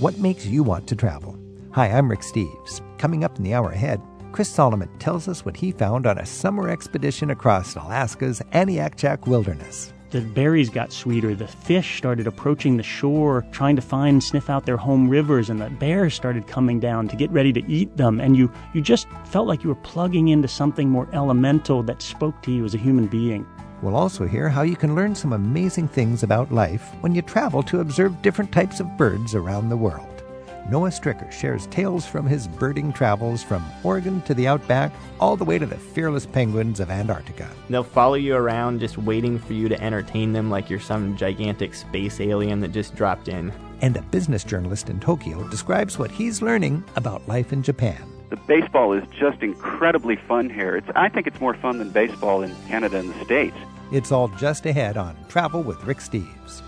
[0.00, 1.38] What makes you want to travel?
[1.70, 2.80] Hi, I'm Rick Steves.
[2.98, 6.26] Coming up in the hour ahead, Chris Solomon tells us what he found on a
[6.26, 9.92] summer expedition across Alaska's Aniakchak Wilderness.
[10.10, 11.36] The berries got sweeter.
[11.36, 15.60] The fish started approaching the shore, trying to find, sniff out their home rivers, and
[15.60, 18.20] the bears started coming down to get ready to eat them.
[18.20, 22.42] And you, you just felt like you were plugging into something more elemental that spoke
[22.42, 23.46] to you as a human being.
[23.84, 27.62] We'll also hear how you can learn some amazing things about life when you travel
[27.64, 30.22] to observe different types of birds around the world.
[30.70, 35.44] Noah Strycker shares tales from his birding travels from Oregon to the outback, all the
[35.44, 37.46] way to the fearless penguins of Antarctica.
[37.68, 41.74] They'll follow you around just waiting for you to entertain them like you're some gigantic
[41.74, 43.52] space alien that just dropped in.
[43.82, 48.10] And a business journalist in Tokyo describes what he's learning about life in Japan.
[48.30, 50.74] The baseball is just incredibly fun here.
[50.74, 53.56] It's, I think it's more fun than baseball in Canada and the States.
[53.94, 56.62] It's all just ahead on Travel with Rick Steves.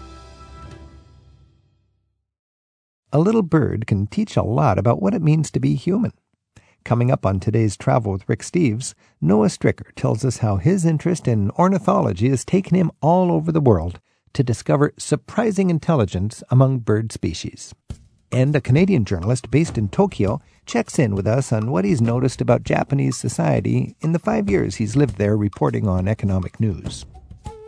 [3.12, 6.12] A little bird can teach a lot about what it means to be human.
[6.84, 11.26] Coming up on today's Travel with Rick Steves, Noah Strycker tells us how his interest
[11.26, 13.98] in ornithology has taken him all over the world
[14.32, 17.74] to discover surprising intelligence among bird species.
[18.30, 22.40] And a Canadian journalist based in Tokyo checks in with us on what he's noticed
[22.40, 27.04] about Japanese society in the five years he's lived there reporting on economic news.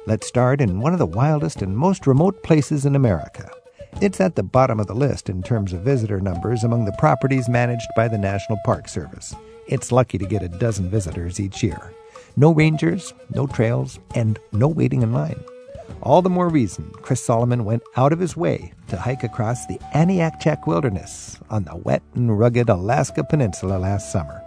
[0.09, 3.51] Let's start in one of the wildest and most remote places in America.
[4.01, 7.47] It's at the bottom of the list in terms of visitor numbers among the properties
[7.47, 9.35] managed by the National Park Service.
[9.67, 11.93] It's lucky to get a dozen visitors each year.
[12.39, 15.45] No rangers, no trails, and no waiting in line.
[16.01, 19.79] All the more reason Chris Solomon went out of his way to hike across the
[19.95, 24.43] Aniakchak Wilderness on the wet and rugged Alaska Peninsula last summer.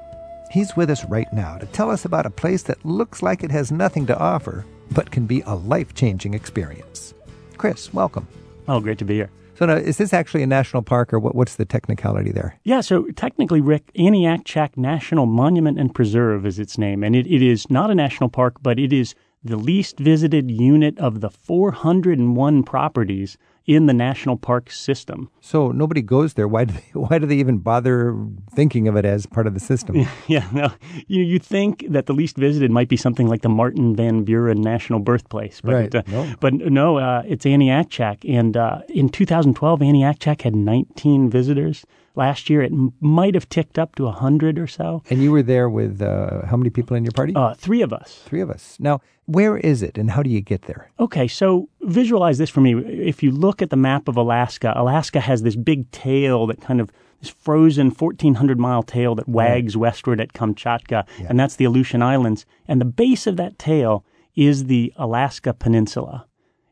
[0.49, 3.51] He's with us right now to tell us about a place that looks like it
[3.51, 7.13] has nothing to offer, but can be a life changing experience.
[7.57, 8.27] Chris, welcome.
[8.67, 9.29] Oh, great to be here.
[9.55, 12.57] So now, is this actually a national park, or what, what's the technicality there?
[12.63, 17.43] Yeah, so technically, Rick, Aniakchak National Monument and Preserve is its name, and it, it
[17.43, 22.63] is not a national park, but it is the least visited unit of the 401
[22.63, 25.29] properties in the national park system.
[25.39, 26.47] So nobody goes there.
[26.47, 28.15] Why do they, why do they even bother
[28.53, 29.95] thinking of it as part of the system?
[30.27, 30.71] yeah, no,
[31.07, 34.61] you you think that the least visited might be something like the Martin Van Buren
[34.61, 36.33] National Birthplace, but Right, uh, no.
[36.39, 41.85] but no, uh, it's Aniakchak, and uh, in 2012, Annie Aniakchak had 19 visitors.
[42.15, 45.01] Last year, it m- might have ticked up to 100 or so.
[45.09, 47.33] And you were there with uh, how many people in your party?
[47.35, 48.21] Uh, three of us.
[48.25, 48.77] Three of us.
[48.79, 50.91] Now, where is it, and how do you get there?
[50.99, 52.73] Okay, so visualize this for me.
[52.75, 56.81] If you look at the map of Alaska, Alaska has this big tail that kind
[56.81, 62.01] of this frozen 1400 mile tail that wags westward at Kamchatka, and that's the Aleutian
[62.01, 62.45] Islands.
[62.67, 64.03] And the base of that tail
[64.35, 66.25] is the Alaska Peninsula.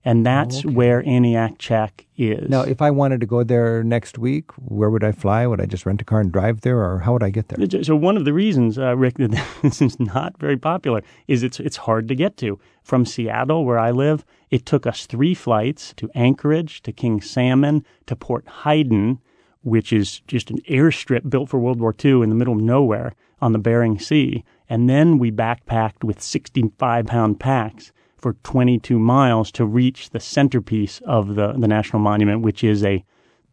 [0.05, 2.49] And that's where Aniakchak is.
[2.49, 5.45] Now, if I wanted to go there next week, where would I fly?
[5.45, 7.83] Would I just rent a car and drive there, or how would I get there?
[7.83, 11.59] So one of the reasons, uh, Rick, that this is not very popular is it's
[11.59, 12.59] it's hard to get to.
[12.81, 17.85] From Seattle, where I live, it took us three flights to Anchorage, to King Salmon,
[18.07, 19.19] to Port Hayden,
[19.61, 23.13] which is just an airstrip built for World War II in the middle of nowhere
[23.41, 29.51] on the Bering Sea, and then we backpacked with 65 pound packs for 22 miles
[29.53, 33.03] to reach the centerpiece of the, the national monument, which is a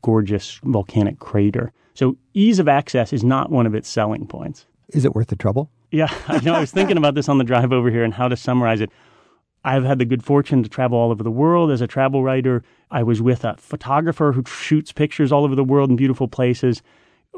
[0.02, 1.72] gorgeous volcanic crater.
[1.94, 4.66] So ease of access is not one of its selling points.
[4.90, 5.70] Is it worth the trouble?
[5.90, 6.54] Yeah, I know.
[6.54, 8.90] I was thinking about this on the drive over here and how to summarize it.
[9.64, 12.62] I've had the good fortune to travel all over the world as a travel writer.
[12.90, 16.82] I was with a photographer who shoots pictures all over the world in beautiful places.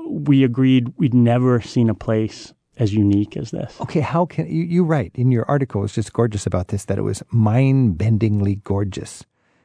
[0.06, 3.76] We agreed we'd never seen a place as unique as this.
[3.80, 5.84] Okay, how can you, you write in your article?
[5.84, 9.24] It's just gorgeous about this that it was mind-bendingly gorgeous.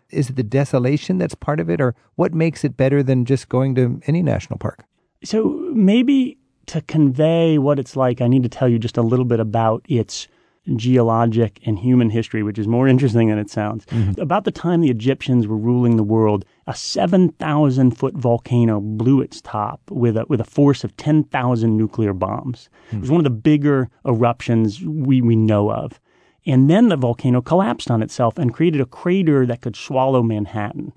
[0.09, 3.49] Is it the desolation that's part of it, or what makes it better than just
[3.49, 4.85] going to any national park?
[5.23, 6.37] So maybe
[6.67, 9.85] to convey what it's like, I need to tell you just a little bit about
[9.87, 10.27] its
[10.75, 13.85] geologic and human history, which is more interesting than it sounds.
[13.87, 14.21] Mm-hmm.
[14.21, 19.41] About the time the Egyptians were ruling the world, a 7,000 foot volcano blew its
[19.41, 22.69] top with a, with a force of 10,000 nuclear bombs.
[22.91, 23.15] It was hmm.
[23.15, 25.99] one of the bigger eruptions we, we know of.
[26.45, 30.91] And then the volcano collapsed on itself and created a crater that could swallow Manhattan.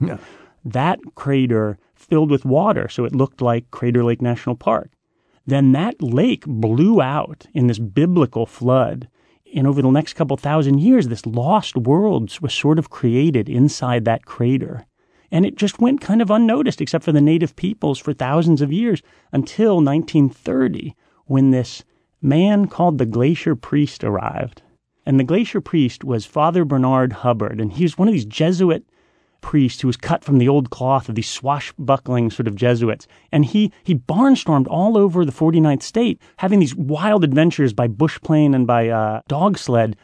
[0.65, 4.91] That crater filled with water, so it looked like Crater Lake National Park.
[5.47, 9.09] Then that lake blew out in this biblical flood.
[9.55, 14.05] And over the next couple thousand years, this lost world was sort of created inside
[14.05, 14.87] that crater.
[15.31, 18.73] And it just went kind of unnoticed, except for the native peoples, for thousands of
[18.73, 19.03] years
[19.33, 20.95] until 1930,
[21.25, 21.85] when this
[22.23, 24.63] man called the Glacier Priest arrived.
[25.05, 28.85] And the Glacier Priest was Father Bernard Hubbard, and he was one of these Jesuit
[29.47, 33.07] priest who was cut from the old cloth of these swashbuckling sort of Jesuits.
[33.31, 38.21] And he, he barnstormed all over the 49th state, having these wild adventures by bush
[38.23, 39.97] plane and by uh, dog sled.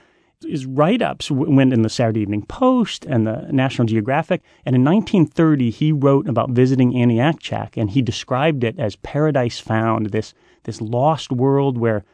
[0.47, 4.43] His write ups went in the Saturday Evening Post and the National Geographic.
[4.65, 10.11] And in 1930, he wrote about visiting Aniakchak, and he described it as paradise found,
[10.11, 12.05] this, this lost world where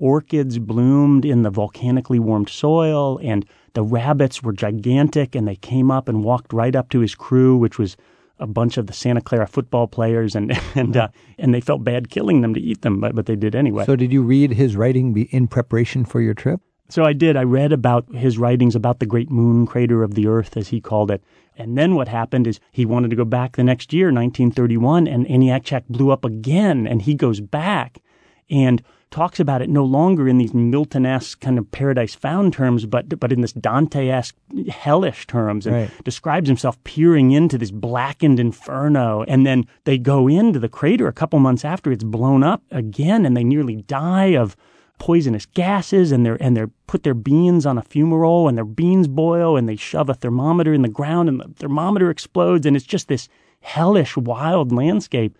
[0.00, 5.90] orchids bloomed in the volcanically warmed soil, and the rabbits were gigantic, and they came
[5.90, 7.96] up and walked right up to his crew, which was
[8.38, 11.08] a bunch of the Santa Clara football players, and and uh,
[11.38, 13.84] and they felt bad killing them to eat them, but but they did anyway.
[13.84, 16.60] So, did you read his writing in preparation for your trip?
[16.92, 17.38] So I did.
[17.38, 20.78] I read about his writings about the great moon crater of the Earth, as he
[20.78, 21.24] called it.
[21.56, 25.26] And then what happened is he wanted to go back the next year, 1931, and
[25.26, 28.02] Aniakchak blew up again, and he goes back
[28.50, 28.82] and
[29.12, 33.30] talks about it no longer in these Milton-esque kind of paradise found terms, but but
[33.30, 34.34] in this Dante-esque
[34.68, 36.04] hellish terms, and right.
[36.04, 39.24] describes himself peering into this blackened inferno.
[39.28, 43.24] And then they go into the crater a couple months after it's blown up again,
[43.24, 44.56] and they nearly die of
[44.98, 49.08] poisonous gases and they're and they're put their beans on a fumarole and their beans
[49.08, 52.86] boil and they shove a thermometer in the ground and the thermometer explodes and it's
[52.86, 53.28] just this
[53.62, 55.36] hellish wild landscape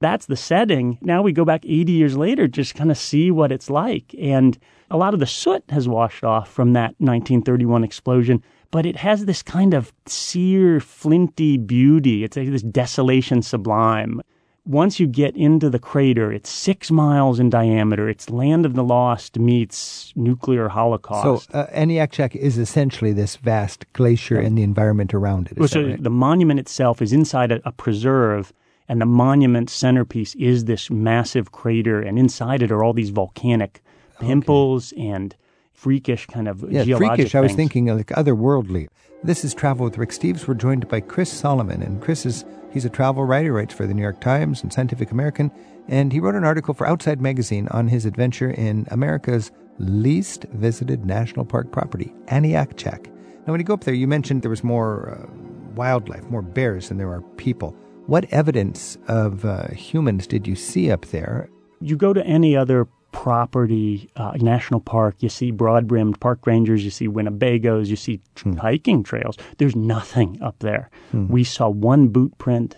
[0.00, 3.52] that's the setting now we go back 80 years later just kind of see what
[3.52, 4.58] it's like and
[4.90, 9.24] a lot of the soot has washed off from that 1931 explosion but it has
[9.24, 14.20] this kind of sear flinty beauty it's like this desolation sublime
[14.66, 18.08] once you get into the crater, it's six miles in diameter.
[18.08, 21.50] It's land of the lost meets nuclear holocaust.
[21.50, 25.58] So uh, Aniakchak is essentially this vast glacier and the environment around it.
[25.58, 26.02] Well, so right?
[26.02, 28.52] the monument itself is inside a, a, preserve,
[28.88, 33.82] and the monument centerpiece is this massive crater, and inside it are all these volcanic
[34.20, 35.08] pimples okay.
[35.08, 35.36] and
[35.72, 37.34] freakish kind of yeah, freakish.
[37.34, 38.88] I was thinking like otherworldly.
[39.22, 40.46] This is Travel with Rick Steves.
[40.46, 43.94] We're joined by Chris Solomon, and Chris is he's a travel writer, writes for the
[43.94, 45.50] New York Times and Scientific American,
[45.88, 51.04] and he wrote an article for Outside Magazine on his adventure in America's least visited
[51.04, 53.06] national park property, Aniakchak.
[53.46, 55.26] Now, when you go up there, you mentioned there was more uh,
[55.74, 57.76] wildlife, more bears than there are people.
[58.06, 61.48] What evidence of uh, humans did you see up there?
[61.80, 66.84] You go to any other property, uh, national park, you see broad brimmed park rangers,
[66.84, 68.54] you see Winnebagos, you see Hmm.
[68.54, 69.36] hiking trails.
[69.58, 70.90] There's nothing up there.
[71.12, 72.76] We saw one boot print,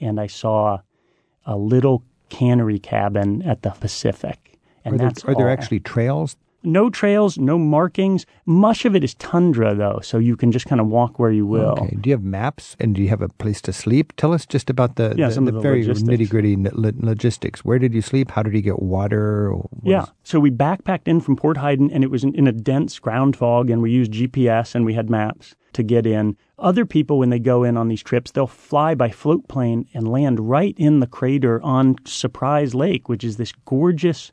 [0.00, 0.80] and I saw
[1.46, 4.58] a little cannery cabin at the Pacific.
[4.84, 6.36] And are there, that's are there actually trails?
[6.62, 8.26] No trails, no markings.
[8.44, 11.46] Much of it is tundra, though, so you can just kind of walk where you
[11.46, 11.70] will.
[11.78, 11.96] Okay.
[12.00, 14.12] Do you have maps and do you have a place to sleep?
[14.16, 17.64] Tell us just about the, Yeah, the, some the of the very nitty gritty logistics.
[17.64, 18.30] Where did you sleep?
[18.32, 19.52] How did you get water?
[19.52, 20.02] What Yeah.
[20.04, 22.98] is- So we backpacked in from Port Hayden, and it was in, in a dense
[22.98, 26.36] ground fog, and we used GPS and we had maps to get in.
[26.58, 30.08] Other people, when they go in on these trips, they'll fly by float plane and
[30.08, 34.32] land right in the crater on Surprise Lake, which is this gorgeous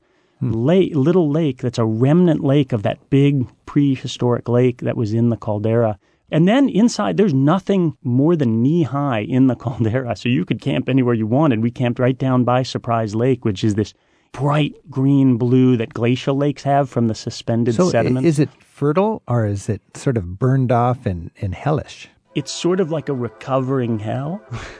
[0.52, 5.30] lake, little lake that's a remnant lake of that big prehistoric lake that was in
[5.30, 5.98] the caldera.
[6.32, 10.16] And then inside, there's nothing more than knee high in the caldera.
[10.16, 11.62] So you could camp anywhere you wanted.
[11.62, 13.94] We camped right down by Surprise Lake, which is this
[14.32, 18.26] bright green blue that glacial lakes have from the suspended So sediment.
[18.26, 22.10] is it fertile or is it sort of burned off and, and hellish?
[22.36, 24.42] It's sort of like a recovering hell.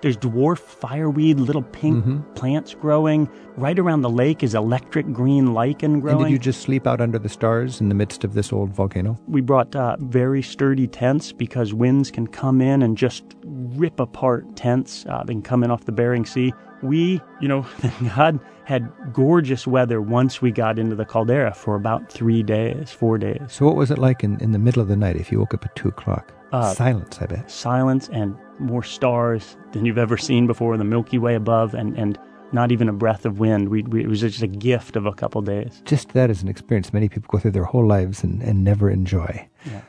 [0.00, 2.34] There's dwarf fireweed, little pink Mm-hmm.
[2.34, 3.28] plants growing.
[3.56, 6.16] Right around the lake is electric green lichen growing.
[6.18, 8.70] And did you just sleep out under the stars in the midst of this old
[8.72, 9.18] volcano?
[9.26, 14.54] we brought uh, very sturdy tents because winds can come in and just rip apart
[14.56, 15.04] tents.
[15.08, 16.52] Uh, they can come in off the Bering Sea.
[16.82, 17.66] We, you know,
[18.16, 23.18] God had gorgeous weather once we got into the caldera for about three days, four
[23.18, 23.40] days.
[23.48, 25.54] So what was it like in, in the middle of the night if you woke
[25.54, 26.32] up at 2 o'clock?
[26.52, 27.50] Uh, Silence, I bet.
[27.50, 32.18] Silence and more stars than you've ever seen before, the Milky Way above, and, and
[32.52, 33.68] not even a breath of wind.
[33.68, 35.82] We, we, it was just a gift of a couple days.
[35.84, 38.90] Just that is an experience many people go through their whole lives and, and never
[38.90, 39.48] enjoy.
[39.66, 39.82] Yeah.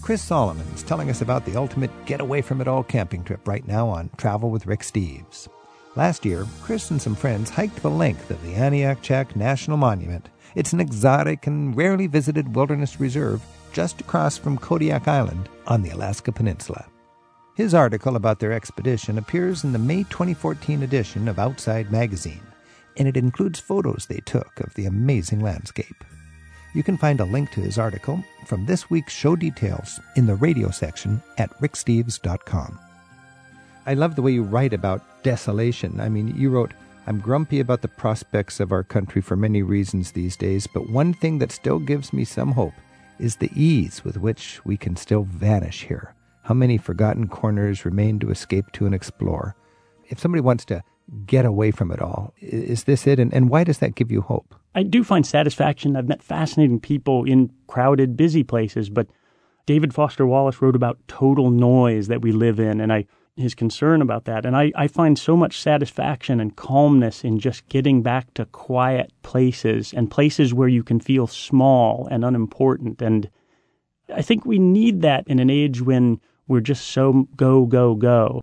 [0.00, 3.46] Chris Solomon is telling us about the ultimate get away from it all camping trip
[3.48, 5.48] right now on Travel with Rick Steves.
[5.96, 10.28] Last year, Chris and some friends hiked the length of the Aniakchak National Monument.
[10.54, 13.42] It's an exotic and rarely visited wilderness reserve
[13.76, 16.86] just across from Kodiak Island on the Alaska Peninsula.
[17.56, 22.40] His article about their expedition appears in the May 2014 edition of Outside Magazine,
[22.96, 26.04] and it includes photos they took of the amazing landscape.
[26.74, 30.36] You can find a link to his article from this week's show details in the
[30.36, 32.78] radio section at ricksteves.com.
[33.84, 36.00] I love the way you write about desolation.
[36.00, 36.72] I mean, you wrote,
[37.06, 41.12] I'm grumpy about the prospects of our country for many reasons these days, but one
[41.12, 42.72] thing that still gives me some hope
[43.18, 46.14] is the ease with which we can still vanish here.
[46.42, 49.56] How many forgotten corners remain to escape to and explore?
[50.08, 50.82] If somebody wants to
[51.26, 53.18] get away from it all, is this it?
[53.18, 54.54] And, and why does that give you hope?
[54.74, 55.96] I do find satisfaction.
[55.96, 59.08] I've met fascinating people in crowded, busy places, but
[59.66, 64.00] David Foster Wallace wrote about total noise that we live in, and I his concern
[64.00, 64.46] about that.
[64.46, 69.12] And I, I find so much satisfaction and calmness in just getting back to quiet
[69.22, 73.02] places and places where you can feel small and unimportant.
[73.02, 73.30] And
[74.14, 78.42] I think we need that in an age when we're just so go, go, go.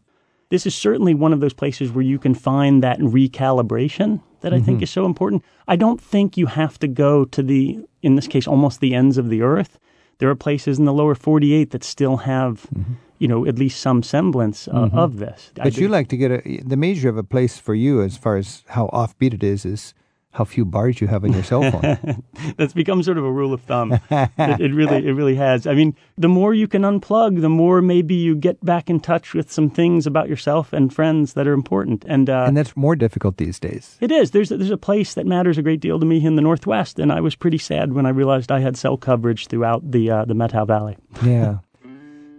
[0.49, 4.57] This is certainly one of those places where you can find that recalibration that I
[4.57, 4.65] mm-hmm.
[4.65, 5.43] think is so important.
[5.67, 9.17] I don't think you have to go to the, in this case, almost the ends
[9.17, 9.79] of the earth.
[10.19, 12.93] There are places in the lower 48 that still have, mm-hmm.
[13.23, 14.97] You know, at least some semblance uh, mm-hmm.
[14.97, 15.53] of this.
[15.55, 18.35] But you like to get a, the measure of a place for you as far
[18.35, 19.93] as how offbeat it is, is
[20.31, 22.21] how few bars you have on your cell phone.
[22.57, 23.93] That's become sort of a rule of thumb.
[24.11, 25.65] it, it, really, it really has.
[25.65, 29.33] I mean, the more you can unplug, the more maybe you get back in touch
[29.33, 32.03] with some things about yourself and friends that are important.
[32.05, 33.97] And uh, and that's more difficult these days.
[34.01, 34.31] It is.
[34.31, 37.09] There's there's a place that matters a great deal to me in the Northwest, and
[37.09, 40.33] I was pretty sad when I realized I had cell coverage throughout the uh, the
[40.33, 40.97] Methow Valley.
[41.23, 41.59] yeah,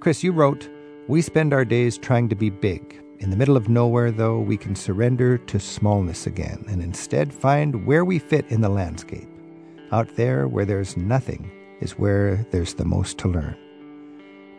[0.04, 0.68] Chris, you wrote,
[1.06, 4.56] "We spend our days trying to be big." In the middle of nowhere, though, we
[4.56, 9.28] can surrender to smallness again and instead find where we fit in the landscape.
[9.92, 13.54] Out there, where there's nothing, is where there's the most to learn.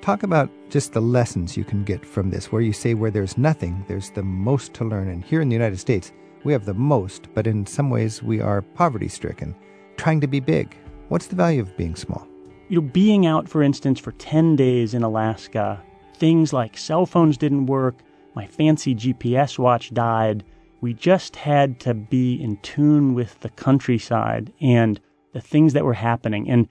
[0.02, 3.38] Talk about just the lessons you can get from this, where you say where there's
[3.38, 5.08] nothing, there's the most to learn.
[5.08, 6.12] And here in the United States,
[6.44, 9.56] we have the most, but in some ways we are poverty stricken,
[9.98, 10.76] trying to be big.
[11.10, 12.28] What's the value of being small?
[12.70, 15.82] You know, being out, for instance, for 10 days in Alaska,
[16.16, 17.96] things like cell phones didn't work,
[18.36, 20.44] my fancy GPS watch died.
[20.82, 25.00] We just had to be in tune with the countryside and
[25.34, 26.50] the things that were happening.
[26.50, 26.68] And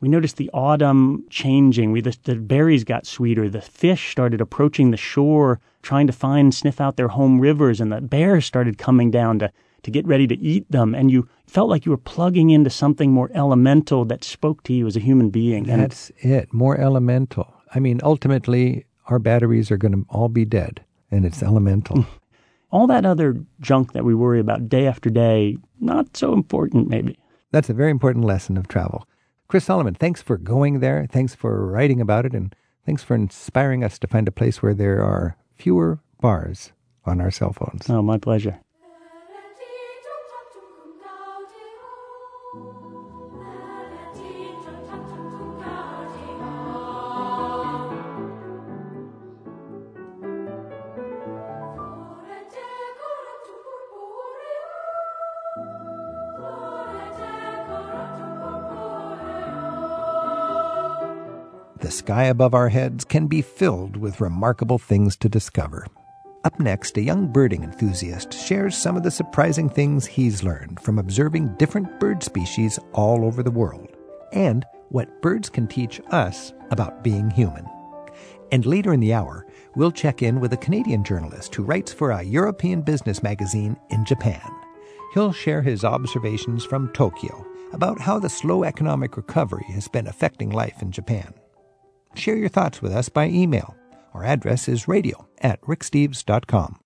[0.00, 1.90] we noticed the autumn changing.
[1.92, 3.48] We, the, the, berries got sweeter.
[3.48, 7.90] The fish started approaching the shore, trying to find, sniff out their home rivers, and
[7.90, 9.52] the bears started coming down to,
[9.82, 10.94] to get ready to eat them.
[10.94, 14.86] And you felt like you were plugging into something more elemental that spoke to you
[14.86, 15.68] as a human being.
[15.68, 17.52] And that's and, it, more elemental.
[17.74, 22.06] I mean, ultimately, our batteries are going to all be dead and it's elemental.
[22.70, 27.18] All that other junk that we worry about day after day, not so important, maybe.
[27.50, 29.08] That's a very important lesson of travel.
[29.48, 31.06] Chris Solomon, thanks for going there.
[31.10, 32.34] Thanks for writing about it.
[32.34, 36.72] And thanks for inspiring us to find a place where there are fewer bars
[37.06, 37.88] on our cell phones.
[37.88, 38.60] Oh, my pleasure.
[61.98, 65.86] Sky above our heads can be filled with remarkable things to discover.
[66.44, 70.98] Up next, a young birding enthusiast shares some of the surprising things he's learned from
[70.98, 73.88] observing different bird species all over the world,
[74.32, 77.66] and what birds can teach us about being human.
[78.52, 82.12] And later in the hour, we'll check in with a Canadian journalist who writes for
[82.12, 84.48] a European business magazine in Japan.
[85.14, 90.50] He'll share his observations from Tokyo about how the slow economic recovery has been affecting
[90.50, 91.34] life in Japan.
[92.14, 93.76] Share your thoughts with us by email.
[94.14, 96.80] Our address is radio at ricksteves.com.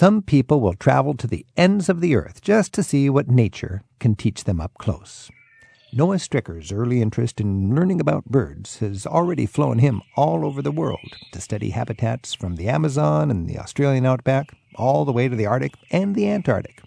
[0.00, 3.82] Some people will travel to the ends of the earth just to see what nature
[3.98, 5.30] can teach them up close.
[5.92, 10.72] Noah Strycker's early interest in learning about birds has already flown him all over the
[10.72, 15.36] world to study habitats from the Amazon and the Australian outback all the way to
[15.36, 16.80] the Arctic and the Antarctic.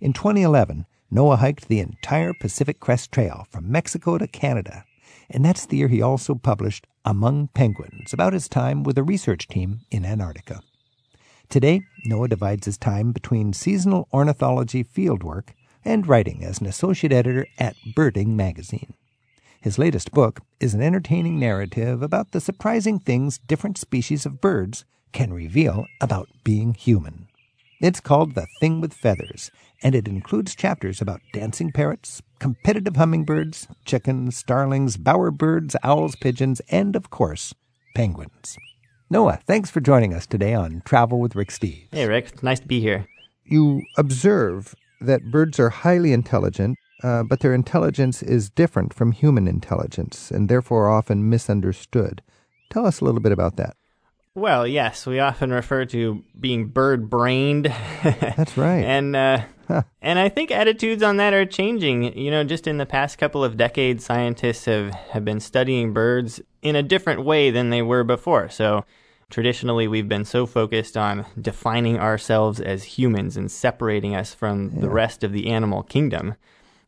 [0.00, 4.84] In 2011, Noah hiked the entire Pacific Crest Trail from Mexico to Canada,
[5.28, 9.48] and that's the year he also published Among Penguins about his time with a research
[9.48, 10.60] team in Antarctica.
[11.48, 15.50] Today, Noah divides his time between seasonal ornithology fieldwork
[15.84, 18.94] and writing as an associate editor at Birding magazine.
[19.60, 24.84] His latest book is an entertaining narrative about the surprising things different species of birds
[25.12, 27.28] can reveal about being human.
[27.80, 29.50] It's called The Thing with Feathers,
[29.82, 36.96] and it includes chapters about dancing parrots, competitive hummingbirds, chickens, starlings, bowerbirds, owls, pigeons, and,
[36.96, 37.54] of course,
[37.94, 38.56] penguins.
[39.14, 41.86] Noah, thanks for joining us today on Travel with Rick Steves.
[41.92, 42.30] Hey, Rick.
[42.32, 43.06] It's nice to be here.
[43.44, 49.46] You observe that birds are highly intelligent uh, but their intelligence is different from human
[49.46, 52.22] intelligence and therefore often misunderstood.
[52.70, 53.76] Tell us a little bit about that.
[54.34, 57.66] Well, yes, we often refer to being bird brained.
[58.02, 58.84] That's right.
[58.84, 59.82] and uh, huh.
[60.02, 62.18] and I think attitudes on that are changing.
[62.18, 66.40] You know, just in the past couple of decades, scientists have, have been studying birds
[66.62, 68.48] in a different way than they were before.
[68.48, 68.84] So
[69.30, 74.80] traditionally, we've been so focused on defining ourselves as humans and separating us from yeah.
[74.80, 76.34] the rest of the animal kingdom.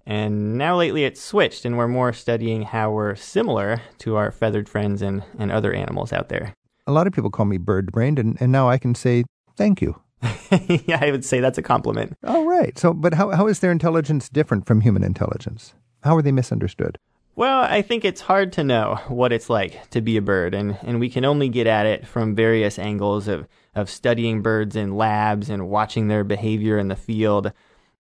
[0.07, 4.69] And now lately it's switched, and we're more studying how we're similar to our feathered
[4.69, 6.55] friends and, and other animals out there.
[6.87, 9.25] A lot of people call me bird brained, and, and now I can say
[9.57, 10.01] thank you.
[10.87, 12.17] yeah, I would say that's a compliment.
[12.23, 12.79] Oh, right.
[12.79, 15.75] So, but how, how is their intelligence different from human intelligence?
[16.05, 16.99] How are they misunderstood?
[17.37, 20.79] Well, I think it's hard to know what it's like to be a bird, and,
[20.83, 24.97] and we can only get at it from various angles of, of studying birds in
[24.97, 27.53] labs and watching their behavior in the field.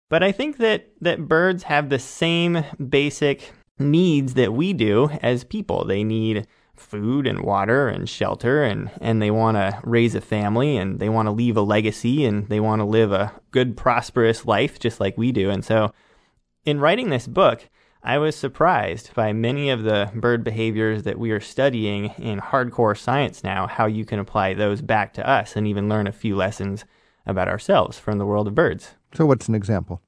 [0.08, 5.42] But I think that, that birds have the same basic needs that we do as
[5.42, 5.84] people.
[5.84, 10.76] They need food and water and shelter and, and they want to raise a family
[10.76, 14.44] and they want to leave a legacy and they want to live a good, prosperous
[14.44, 15.50] life just like we do.
[15.50, 15.92] And so
[16.64, 17.68] in writing this book,
[18.06, 22.98] I was surprised by many of the bird behaviors that we are studying in hardcore
[22.98, 26.36] science now, how you can apply those back to us and even learn a few
[26.36, 26.84] lessons
[27.24, 28.90] about ourselves from the world of birds.
[29.14, 30.02] So, what's an example?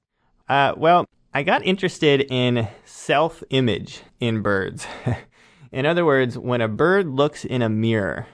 [0.46, 4.86] Uh, well, I got interested in self image in birds.
[5.72, 8.26] in other words, when a bird looks in a mirror,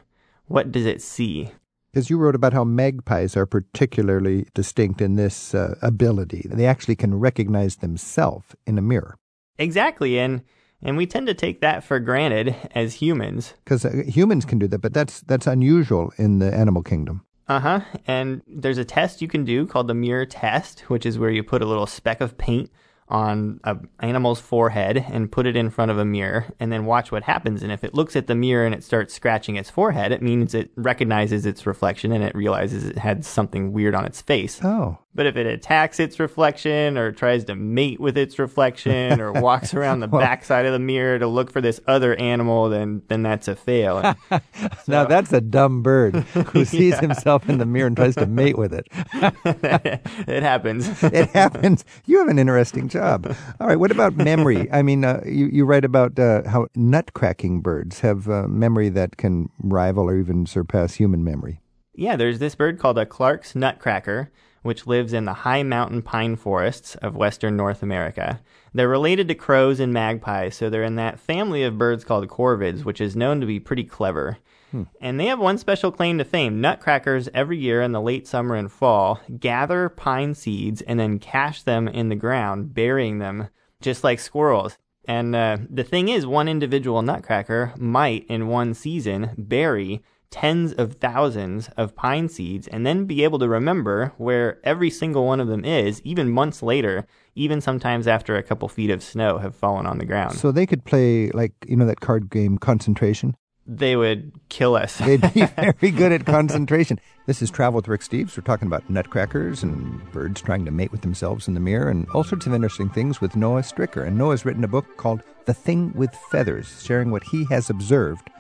[0.47, 1.53] what does it see?
[1.93, 6.49] Because you wrote about how magpies are particularly distinct in this uh, ability.
[6.51, 9.19] They actually can recognize themselves in a mirror.
[9.63, 10.19] Exactly.
[10.19, 10.43] And
[10.83, 13.55] and we tend to take that for granted as humans.
[13.65, 17.25] Because uh, humans can do that, but that's that's unusual in the animal kingdom.
[17.49, 17.81] Uh huh.
[18.07, 21.43] And there's a test you can do called the mirror test, which is where you
[21.43, 22.71] put a little speck of paint
[23.09, 27.13] on an animal's forehead and put it in front of a mirror and then watch
[27.13, 27.63] what happens.
[27.63, 30.55] And if it looks at the mirror and it starts scratching its forehead, it means
[30.55, 34.65] it recognizes its reflection and it realizes it had something weird on its face.
[34.65, 34.99] Oh.
[35.15, 39.75] But if it attacks its reflection or tries to mate with its reflection or walks
[39.75, 43.23] around the well, backside of the mirror to look for this other animal, then then
[43.23, 44.15] that's a fail.
[44.31, 44.41] so,
[44.89, 47.01] now that's a dumb bird who sees yeah.
[47.01, 48.87] himself in the mirror and tries to mate with it.
[48.93, 51.03] it happens.
[51.03, 51.85] it happens.
[52.07, 53.37] You have an interesting job.
[53.61, 53.79] All right.
[53.79, 54.71] What about memory?
[54.73, 59.19] I mean, uh, you you write about uh, how nutcracking birds have uh, memory that
[59.19, 61.61] can rival or even surpass human memory.
[61.95, 64.31] Yeah, there's this bird called a Clark's nutcracker
[64.63, 68.41] which lives in the high mountain pine forests of western North America.
[68.73, 72.85] They're related to crows and magpies, so they're in that family of birds called corvids,
[72.85, 74.39] which is known to be pretty clever.
[74.71, 74.85] Hmm.
[75.01, 76.61] And they have one special claim to fame.
[76.61, 81.63] Nutcrackers every year in the late summer and fall gather pine seeds and then cache
[81.63, 83.49] them in the ground, burying them
[83.83, 84.79] just like squirrels.
[85.05, 90.95] And uh, the thing is, one individual nutcracker might, in one season, bury tens of
[90.95, 95.47] thousands of pine seeds and then be able to remember where every single one of
[95.47, 99.87] them is, even months later, even sometimes after a couple feet of snow have fallen
[99.87, 100.35] on the ground.
[100.37, 103.37] So they could play, like, you know, that card game concentration?
[103.65, 104.99] They would kill us.
[104.99, 106.99] They'd be very good at concentration.
[107.27, 108.37] This is Travel with Rick Steves.
[108.37, 112.09] We're talking about nutcrackers and birds trying to mate with themselves in the mirror and
[112.13, 114.05] all sorts of interesting things with Noah Strycker.
[114.05, 118.31] And Noah's written a book called The Thing with Feathers, sharing what he has observed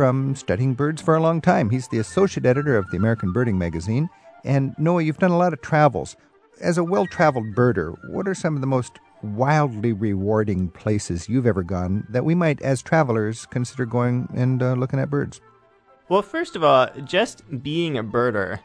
[0.00, 1.68] from studying birds for a long time.
[1.68, 4.08] He's the associate editor of the American Birding Magazine.
[4.46, 6.16] And Noah, you've done a lot of travels.
[6.62, 11.46] As a well traveled birder, what are some of the most wildly rewarding places you've
[11.46, 15.42] ever gone that we might, as travelers, consider going and uh, looking at birds?
[16.08, 18.60] Well, first of all, just being a birder,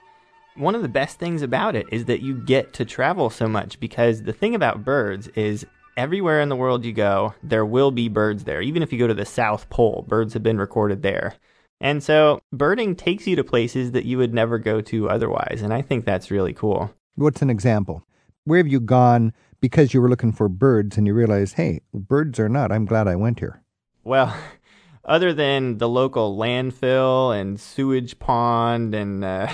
[0.56, 3.78] one of the best things about it is that you get to travel so much
[3.82, 5.65] because the thing about birds is
[5.98, 8.62] everywhere in the world you go, there will be birds there.
[8.62, 11.36] Even if you go to the South Pole, birds have been recorded there.
[11.82, 15.62] And so birding takes you to places that you would never go to otherwise.
[15.62, 16.94] And I think that's really cool.
[17.16, 18.04] What's an example?
[18.46, 22.40] Where have you gone because you were looking for birds and you realized, hey, birds
[22.40, 23.62] are not, I'm glad I went here?
[24.04, 24.36] Well,
[25.06, 29.52] other than the local landfill and sewage pond and uh,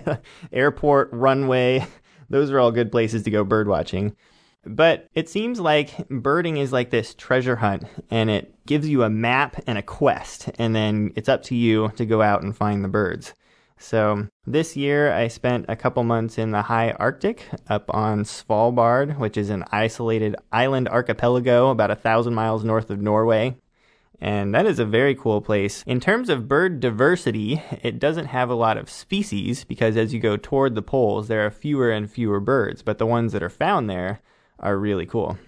[0.52, 1.86] airport runway,
[2.30, 4.16] those are all good places to go bird watching.
[4.64, 9.10] But it seems like birding is like this treasure hunt, and it gives you a
[9.10, 12.84] map and a quest, and then it's up to you to go out and find
[12.84, 13.34] the birds.
[13.76, 19.18] So this year I spent a couple months in the high Arctic up on Svalbard,
[19.18, 23.56] which is an isolated island archipelago about a thousand miles north of Norway.
[24.20, 25.82] And that is a very cool place.
[25.84, 30.20] In terms of bird diversity, it doesn't have a lot of species because as you
[30.20, 33.50] go toward the poles, there are fewer and fewer birds, but the ones that are
[33.50, 34.20] found there
[34.62, 35.38] are really cool.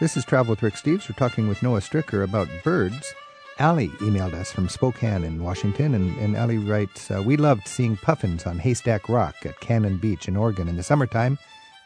[0.00, 1.08] This is Travel with Rick Steves.
[1.08, 3.14] We're talking with Noah Strycker about birds.
[3.58, 7.96] Allie emailed us from Spokane in Washington, and, and Allie writes uh, We loved seeing
[7.96, 11.38] puffins on Haystack Rock at Cannon Beach in Oregon in the summertime.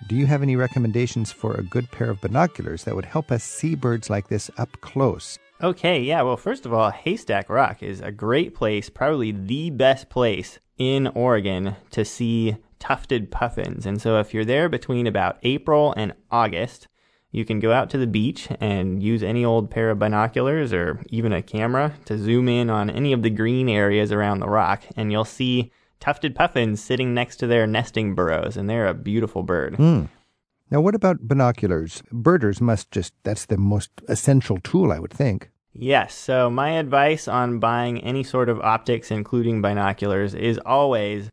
[0.09, 3.43] Do you have any recommendations for a good pair of binoculars that would help us
[3.43, 5.39] see birds like this up close?
[5.63, 6.23] Okay, yeah.
[6.23, 11.07] Well, first of all, Haystack Rock is a great place, probably the best place in
[11.09, 13.87] Oregon to see tufted puffins.
[13.87, 16.89] And so if you're there between about April and August,
[17.33, 21.03] you can go out to the beach and use any old pair of binoculars or
[21.11, 24.85] even a camera to zoom in on any of the green areas around the rock,
[24.97, 29.43] and you'll see tufted puffins sitting next to their nesting burrows, and they're a beautiful
[29.43, 29.75] bird.
[29.75, 30.09] Mm.
[30.71, 32.03] Now, what about binoculars?
[32.11, 35.51] Birders must just, that's the most essential tool, I would think.
[35.73, 36.15] Yes.
[36.15, 41.31] So, my advice on buying any sort of optics, including binoculars, is always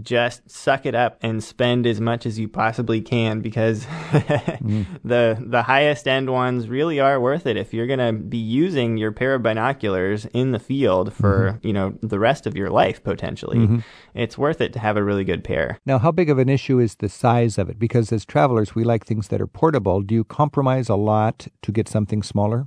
[0.00, 4.86] just suck it up and spend as much as you possibly can because mm.
[5.04, 8.96] the the highest end ones really are worth it if you're going to be using
[8.96, 11.66] your pair of binoculars in the field for mm-hmm.
[11.66, 13.78] you know the rest of your life potentially mm-hmm.
[14.14, 16.78] it's worth it to have a really good pair now how big of an issue
[16.78, 20.14] is the size of it because as travelers we like things that are portable do
[20.14, 22.66] you compromise a lot to get something smaller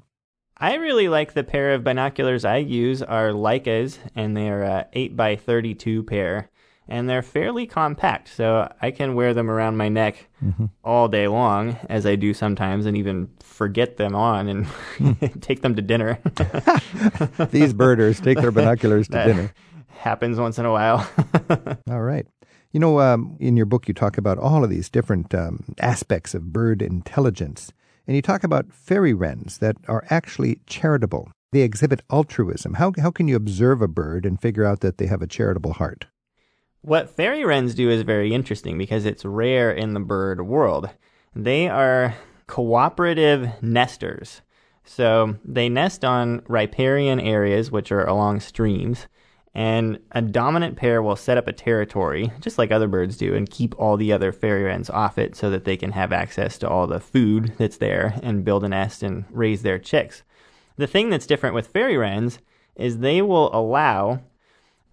[0.58, 5.18] I really like the pair of binoculars I use are Leicas, and they're a 8
[5.18, 6.50] by 32 pair
[6.88, 10.66] and they're fairly compact, so I can wear them around my neck mm-hmm.
[10.84, 15.76] all day long, as I do sometimes, and even forget them on and take them
[15.76, 16.20] to dinner.
[17.50, 19.54] These birders take their binoculars to that dinner.
[19.98, 21.10] Happens once in a while.
[21.90, 22.28] all right.
[22.72, 26.36] You know, um, in your book, you talk about all of these different um, aspects
[26.36, 27.72] of bird intelligence,
[28.06, 31.32] and you talk about fairy wrens that are actually charitable.
[31.52, 32.74] They exhibit altruism.
[32.74, 35.74] How, how can you observe a bird and figure out that they have a charitable
[35.74, 36.08] heart?
[36.86, 40.88] What fairy wrens do is very interesting because it's rare in the bird world.
[41.36, 42.14] They are
[42.46, 44.44] cooperative nesters.
[44.84, 49.08] So they nest on riparian areas, which are along streams,
[49.56, 53.50] and a dominant pair will set up a territory, just like other birds do, and
[53.50, 56.70] keep all the other fairy wrens off it so that they can have access to
[56.70, 60.22] all the food that's there and build a nest and raise their chicks.
[60.78, 62.38] The thing that's different with fairy wrens
[62.76, 64.20] is they will allow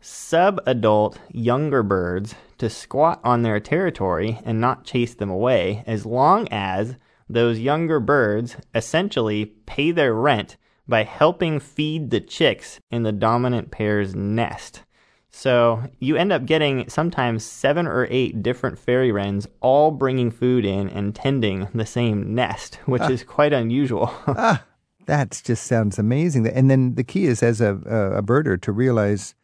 [0.02, 6.48] subadult younger birds to squat on their territory and not chase them away as long
[6.50, 6.96] as
[7.28, 10.56] those younger birds essentially pay their rent
[10.88, 14.82] by helping feed the chicks in the dominant pair's nest.
[15.30, 20.66] So you end up getting sometimes seven or eight different fairy wrens all bringing food
[20.66, 23.08] in and tending the same nest, which ah.
[23.08, 24.12] is quite unusual.
[24.26, 24.62] ah,
[25.06, 26.46] that just sounds amazing.
[26.46, 27.74] And then the key is as a,
[28.16, 29.34] a birder to realize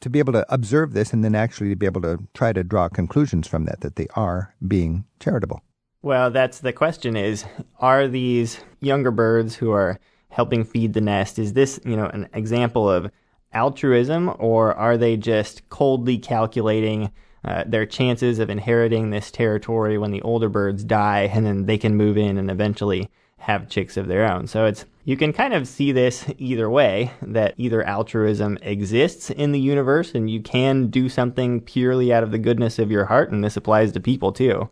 [0.00, 2.64] to be able to observe this and then actually to be able to try to
[2.64, 5.62] draw conclusions from that that they are being charitable.
[6.02, 7.44] Well, that's the question is
[7.78, 9.98] are these younger birds who are
[10.30, 13.10] helping feed the nest is this, you know, an example of
[13.52, 17.10] altruism or are they just coldly calculating
[17.44, 21.78] uh, their chances of inheriting this territory when the older birds die and then they
[21.78, 24.46] can move in and eventually have chicks of their own.
[24.46, 29.52] So it's you can kind of see this either way that either altruism exists in
[29.52, 33.30] the universe and you can do something purely out of the goodness of your heart
[33.30, 34.68] and this applies to people too.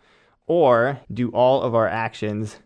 [0.46, 2.58] Or do all of our actions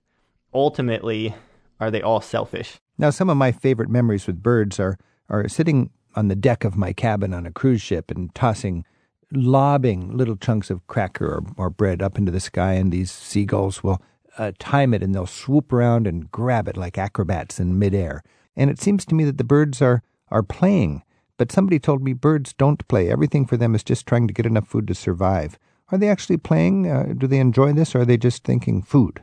[0.53, 1.35] ultimately
[1.81, 2.79] are they all selfish?
[2.99, 4.99] Now some of my favorite memories with birds are
[5.29, 8.85] are sitting on the deck of my cabin on a cruise ship and tossing
[9.33, 13.83] lobbing little chunks of cracker or, or bread up into the sky and these seagulls
[13.83, 14.03] will
[14.39, 18.23] uh, time it and they'll swoop around and grab it like acrobats in midair.
[18.57, 21.03] And it seems to me that the birds are, are playing.
[21.39, 23.11] But somebody told me birds don't play.
[23.11, 25.59] Everything for them is just trying to get enough food to survive.
[25.91, 26.91] Are they actually playing?
[26.91, 29.23] Uh, do they enjoy this or are they just thinking food?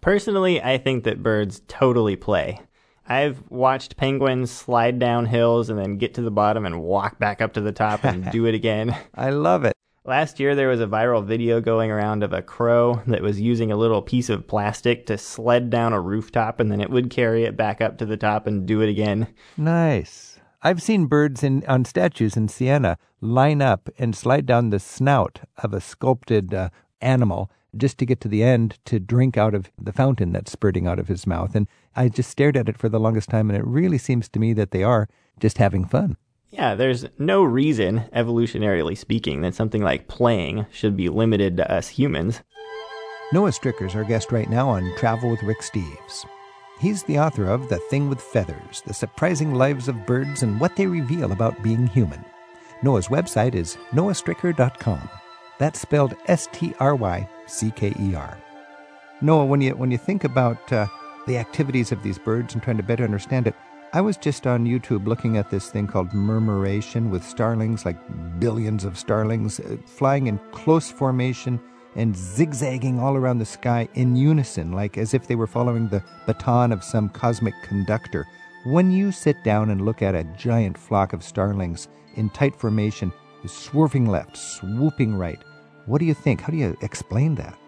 [0.00, 2.60] Personally, I think that birds totally play.
[3.06, 7.40] I've watched penguins slide down hills and then get to the bottom and walk back
[7.40, 8.96] up to the top and do it again.
[9.14, 9.72] I love it.
[10.04, 13.70] Last year, there was a viral video going around of a crow that was using
[13.70, 17.44] a little piece of plastic to sled down a rooftop, and then it would carry
[17.44, 19.26] it back up to the top and do it again.
[19.56, 20.40] Nice.
[20.62, 25.40] I've seen birds in on statues in Siena line up and slide down the snout
[25.58, 29.70] of a sculpted uh, animal just to get to the end to drink out of
[29.78, 31.54] the fountain that's spurting out of his mouth.
[31.54, 34.38] And I just stared at it for the longest time, and it really seems to
[34.38, 35.08] me that they are
[35.38, 36.16] just having fun.
[36.50, 41.88] Yeah, there's no reason, evolutionarily speaking, that something like playing should be limited to us
[41.88, 42.42] humans.
[43.32, 46.24] Noah Strycker's our guest right now on Travel with Rick Steves.
[46.80, 50.74] He's the author of The Thing with Feathers The Surprising Lives of Birds and What
[50.74, 52.24] They Reveal About Being Human.
[52.82, 55.10] Noah's website is noahstrycker.com.
[55.58, 58.38] That's spelled S T R Y C K E R.
[59.20, 60.86] Noah, when you, when you think about uh,
[61.26, 63.54] the activities of these birds and trying to better understand it,
[63.90, 67.96] I was just on YouTube looking at this thing called murmuration with starlings, like
[68.38, 71.58] billions of starlings, uh, flying in close formation
[71.96, 76.04] and zigzagging all around the sky in unison, like as if they were following the
[76.26, 78.26] baton of some cosmic conductor.
[78.66, 83.10] When you sit down and look at a giant flock of starlings in tight formation,
[83.46, 85.42] swerving left, swooping right,
[85.86, 86.42] what do you think?
[86.42, 87.58] How do you explain that?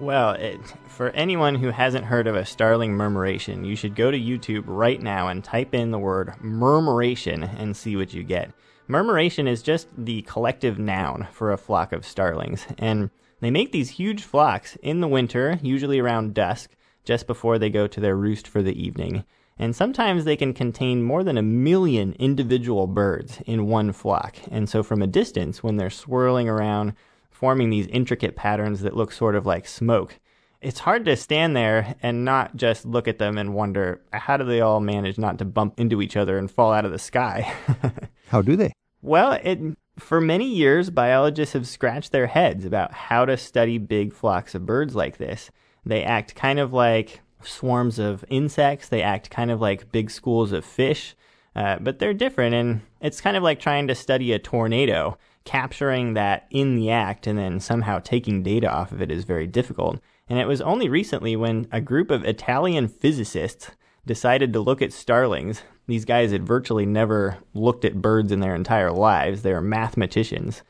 [0.00, 0.58] Well, it,
[0.88, 5.00] for anyone who hasn't heard of a starling murmuration, you should go to YouTube right
[5.00, 8.50] now and type in the word murmuration and see what you get.
[8.88, 13.10] Murmuration is just the collective noun for a flock of starlings, and
[13.40, 16.70] they make these huge flocks in the winter, usually around dusk,
[17.04, 19.24] just before they go to their roost for the evening.
[19.58, 24.36] And sometimes they can contain more than a million individual birds in one flock.
[24.50, 26.94] And so, from a distance, when they're swirling around,
[27.40, 30.20] forming these intricate patterns that look sort of like smoke.
[30.60, 34.44] It's hard to stand there and not just look at them and wonder how do
[34.44, 37.50] they all manage not to bump into each other and fall out of the sky?
[38.28, 38.74] how do they?
[39.00, 39.58] Well, it,
[39.98, 44.66] for many years, biologists have scratched their heads about how to study big flocks of
[44.66, 45.50] birds like this.
[45.86, 50.52] They act kind of like swarms of insects, they act kind of like big schools
[50.52, 51.16] of fish,
[51.56, 55.16] uh, but they're different, and it's kind of like trying to study a tornado
[55.50, 59.48] capturing that in the act and then somehow taking data off of it is very
[59.48, 59.98] difficult.
[60.28, 63.72] And it was only recently when a group of Italian physicists
[64.06, 65.62] decided to look at starlings.
[65.88, 69.42] These guys had virtually never looked at birds in their entire lives.
[69.42, 70.62] They were mathematicians.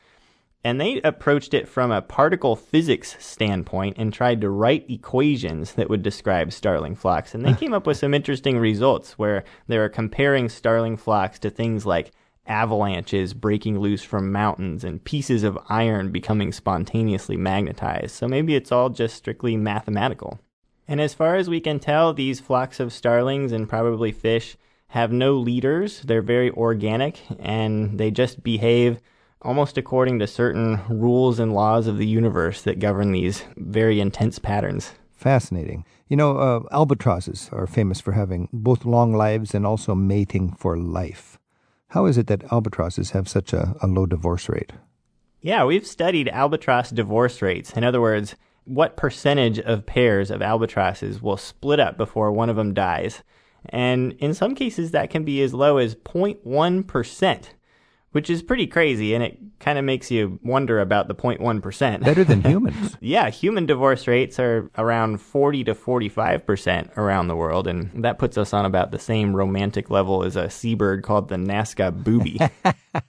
[0.63, 5.91] And they approached it from a particle physics standpoint and tried to write equations that
[5.91, 7.35] would describe starling flocks.
[7.35, 11.51] And they came up with some interesting results where they were comparing starling flocks to
[11.51, 12.13] things like
[12.45, 18.15] avalanches breaking loose from mountains and pieces of iron becoming spontaneously magnetized.
[18.15, 20.39] So maybe it's all just strictly mathematical.
[20.87, 24.57] And as far as we can tell, these flocks of starlings and probably fish
[24.89, 26.01] have no leaders.
[26.01, 28.99] They're very organic and they just behave
[29.41, 34.37] almost according to certain rules and laws of the universe that govern these very intense
[34.37, 34.93] patterns.
[35.11, 35.85] Fascinating.
[36.07, 40.77] You know, uh, albatrosses are famous for having both long lives and also mating for
[40.77, 41.39] life.
[41.91, 44.71] How is it that albatrosses have such a, a low divorce rate?
[45.41, 47.73] Yeah, we've studied albatross divorce rates.
[47.73, 52.55] In other words, what percentage of pairs of albatrosses will split up before one of
[52.55, 53.23] them dies.
[53.65, 57.45] And in some cases, that can be as low as 0.1%
[58.11, 62.03] which is pretty crazy, and it kind of makes you wonder about the 0.1%.
[62.03, 62.97] Better than humans.
[62.99, 68.37] yeah, human divorce rates are around 40 to 45% around the world, and that puts
[68.37, 72.39] us on about the same romantic level as a seabird called the Nazca booby.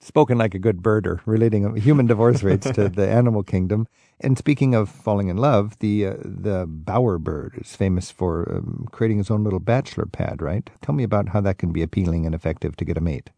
[0.00, 3.86] Spoken like a good birder, relating human divorce rates to the animal kingdom.
[4.20, 9.16] And speaking of falling in love, the uh, the bowerbird is famous for um, creating
[9.16, 10.68] his own little bachelor pad, right?
[10.82, 13.30] Tell me about how that can be appealing and effective to get a mate.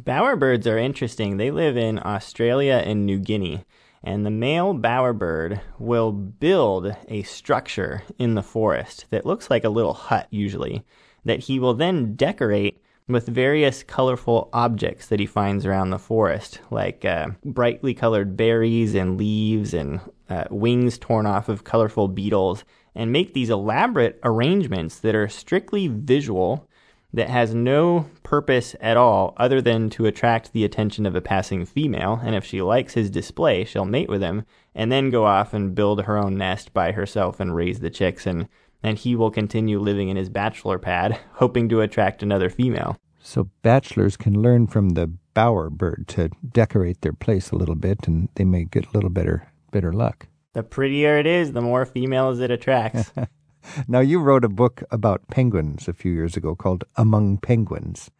[0.00, 1.36] Bowerbirds are interesting.
[1.36, 3.64] They live in Australia and New Guinea.
[4.02, 9.68] And the male bowerbird will build a structure in the forest that looks like a
[9.68, 10.82] little hut, usually,
[11.24, 16.60] that he will then decorate with various colorful objects that he finds around the forest,
[16.70, 22.64] like uh, brightly colored berries and leaves and uh, wings torn off of colorful beetles,
[22.94, 26.68] and make these elaborate arrangements that are strictly visual
[27.12, 31.64] that has no purpose at all other than to attract the attention of a passing
[31.64, 34.44] female, and if she likes his display, she'll mate with him,
[34.74, 38.26] and then go off and build her own nest by herself and raise the chicks,
[38.26, 38.48] and,
[38.82, 42.96] and he will continue living in his bachelor pad, hoping to attract another female.
[43.20, 48.06] So bachelors can learn from the bower bird to decorate their place a little bit,
[48.06, 50.28] and they may get a little better better luck.
[50.52, 53.10] The prettier it is, the more females it attracts.
[53.88, 58.10] now, you wrote a book about penguins a few years ago called Among Penguins.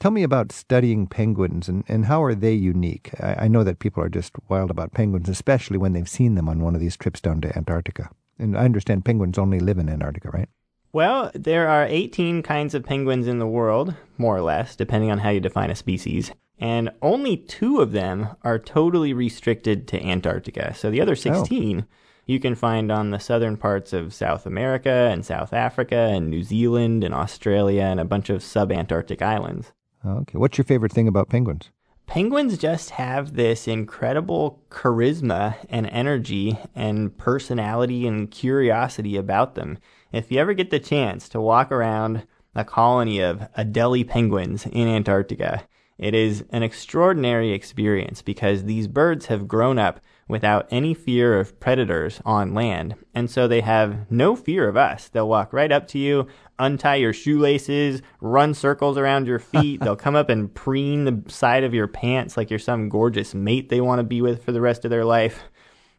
[0.00, 3.10] Tell me about studying penguins and, and how are they unique?
[3.20, 6.48] I, I know that people are just wild about penguins, especially when they've seen them
[6.48, 8.10] on one of these trips down to Antarctica.
[8.38, 10.48] And I understand penguins only live in Antarctica, right?
[10.92, 15.18] Well, there are 18 kinds of penguins in the world, more or less, depending on
[15.18, 16.30] how you define a species.
[16.58, 20.72] And only two of them are totally restricted to Antarctica.
[20.74, 21.84] So the other 16 oh.
[22.26, 26.42] You can find on the southern parts of South America and South Africa and New
[26.42, 29.72] Zealand and Australia and a bunch of subantarctic islands.
[30.06, 30.38] Okay.
[30.38, 31.70] What's your favorite thing about penguins?
[32.06, 39.78] Penguins just have this incredible charisma and energy and personality and curiosity about them.
[40.12, 44.86] If you ever get the chance to walk around a colony of Adelie penguins in
[44.86, 51.38] Antarctica, it is an extraordinary experience because these birds have grown up without any fear
[51.38, 52.94] of predators on land.
[53.14, 55.08] And so they have no fear of us.
[55.08, 56.26] They'll walk right up to you,
[56.58, 59.80] untie your shoelaces, run circles around your feet.
[59.82, 63.68] They'll come up and preen the side of your pants like you're some gorgeous mate
[63.68, 65.44] they want to be with for the rest of their life.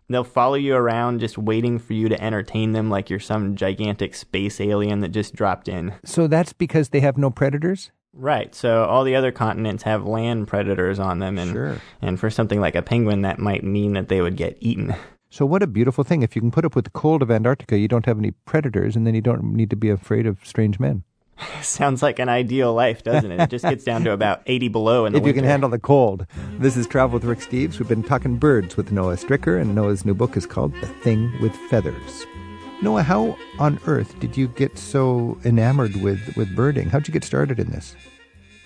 [0.08, 4.14] They'll follow you around just waiting for you to entertain them like you're some gigantic
[4.14, 5.96] space alien that just dropped in.
[6.06, 7.92] So that's because they have no predators?
[8.16, 8.56] Right.
[8.56, 11.82] So all the other continents have land predators on them and sure.
[12.02, 14.96] and for something like a penguin that might mean that they would get eaten.
[15.32, 16.22] So what a beautiful thing.
[16.22, 18.96] If you can put up with the cold of Antarctica, you don't have any predators
[18.96, 21.04] and then you don't need to be afraid of strange men.
[21.62, 23.42] Sounds like an ideal life, doesn't it?
[23.42, 25.36] It just gets down to about 80 below in the If winter.
[25.36, 26.26] you can handle the cold.
[26.60, 27.80] This is Travel with Rick Steves.
[27.80, 31.34] We've been talking birds with Noah Strycker, and Noah's new book is called The Thing
[31.42, 32.26] with Feathers.
[32.82, 36.90] Noah, how on earth did you get so enamored with, with birding?
[36.90, 37.96] How'd you get started in this?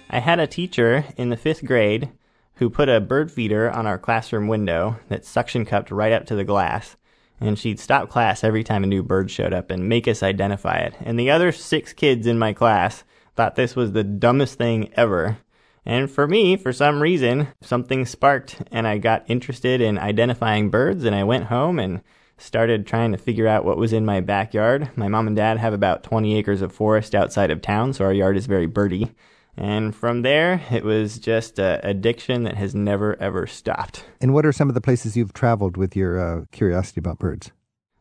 [0.09, 2.09] I had a teacher in the fifth grade
[2.55, 6.35] who put a bird feeder on our classroom window that suction cupped right up to
[6.35, 6.97] the glass.
[7.39, 10.79] And she'd stop class every time a new bird showed up and make us identify
[10.79, 10.95] it.
[11.01, 13.03] And the other six kids in my class
[13.35, 15.37] thought this was the dumbest thing ever.
[15.85, 21.05] And for me, for some reason, something sparked and I got interested in identifying birds
[21.05, 22.01] and I went home and
[22.39, 24.89] started trying to figure out what was in my backyard.
[24.95, 28.13] My mom and dad have about 20 acres of forest outside of town, so our
[28.13, 29.11] yard is very birdy.
[29.55, 34.05] And from there, it was just an addiction that has never, ever stopped.
[34.21, 37.51] And what are some of the places you've traveled with your uh, curiosity about birds?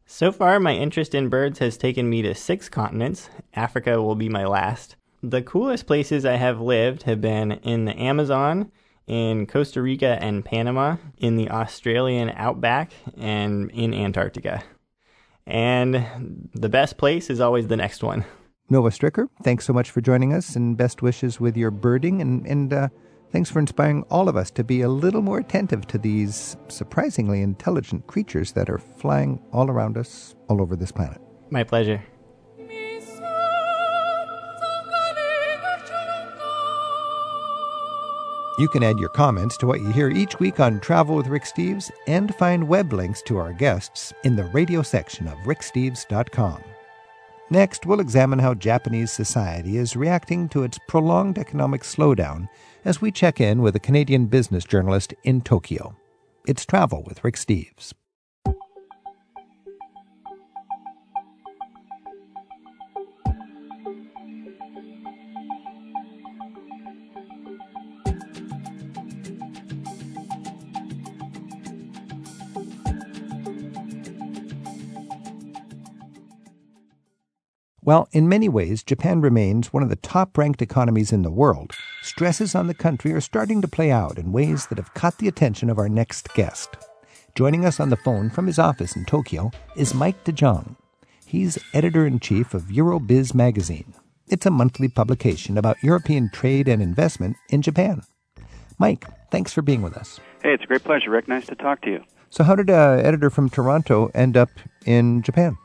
[0.07, 3.29] So far, my interest in birds has taken me to six continents.
[3.55, 4.97] Africa will be my last.
[5.23, 8.71] The coolest places I have lived have been in the Amazon,
[9.09, 14.63] in Costa Rica and Panama, in the Australian outback, and in Antarctica.
[15.47, 18.25] And the best place is always the next one.
[18.71, 22.21] Noah Strycker, thanks so much for joining us and best wishes with your birding.
[22.21, 22.89] And, and uh,
[23.33, 27.41] thanks for inspiring all of us to be a little more attentive to these surprisingly
[27.41, 31.19] intelligent creatures that are flying all around us, all over this planet.
[31.51, 32.05] My pleasure.
[38.59, 41.45] You can add your comments to what you hear each week on Travel with Rick
[41.45, 46.65] Steves and find web links to our guests in the radio section of ricksteves.com.
[47.51, 52.49] Next, we'll examine how Japanese society is reacting to its prolonged economic slowdown
[52.85, 55.95] as we check in with a Canadian business journalist in Tokyo.
[56.45, 57.93] It's Travel with Rick Steves.
[77.89, 81.73] While in many ways Japan remains one of the top ranked economies in the world,
[82.03, 85.27] stresses on the country are starting to play out in ways that have caught the
[85.27, 86.77] attention of our next guest.
[87.35, 90.77] Joining us on the phone from his office in Tokyo is Mike DeJong.
[91.25, 93.95] He's editor in chief of Eurobiz magazine.
[94.27, 98.03] It's a monthly publication about European trade and investment in Japan.
[98.79, 100.21] Mike, thanks for being with us.
[100.43, 101.27] Hey, it's a great pleasure, Rick.
[101.27, 102.05] Nice to talk to you.
[102.29, 104.51] So, how did an editor from Toronto end up
[104.85, 105.57] in Japan?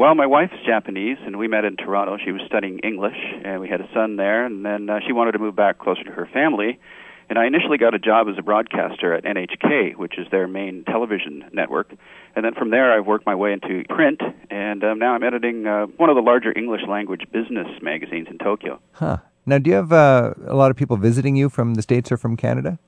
[0.00, 2.16] Well, my wife's Japanese, and we met in Toronto.
[2.24, 4.46] She was studying English, and we had a son there.
[4.46, 6.80] And then uh, she wanted to move back closer to her family.
[7.28, 10.84] And I initially got a job as a broadcaster at NHK, which is their main
[10.84, 11.92] television network.
[12.34, 15.66] And then from there, I've worked my way into print, and um, now I'm editing
[15.66, 18.80] uh, one of the larger English language business magazines in Tokyo.
[18.92, 19.18] Huh.
[19.44, 22.16] Now, do you have uh, a lot of people visiting you from the States or
[22.16, 22.78] from Canada?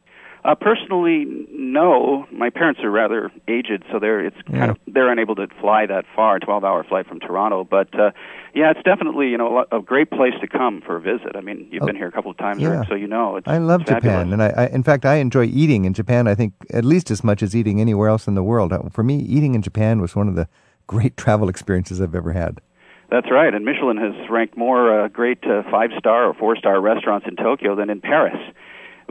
[0.45, 2.27] Uh, personally, no.
[2.33, 4.59] My parents are rather aged, so they're it's Yeah.
[4.59, 7.63] kind of they're unable to fly that far, twelve hour flight from Toronto.
[7.63, 8.11] But uh,
[8.53, 11.37] yeah, it's definitely you know a, a great place to come for a visit.
[11.37, 12.79] I mean, you've Oh, been here a couple of times, yeah.
[12.81, 13.47] Rick, so you know it's.
[13.47, 14.25] I love it's fabulous.
[14.25, 16.27] Japan, and I, I, in fact, I enjoy eating in Japan.
[16.27, 18.73] I think at least as much as eating anywhere else in the world.
[18.73, 20.49] Uh, For me, eating in Japan was one of the
[20.89, 22.61] great travel experiences I've ever had.
[23.11, 26.81] That's right, and Michelin has ranked more uh, great uh, five star or four star
[26.81, 28.39] restaurants in Tokyo than in Paris.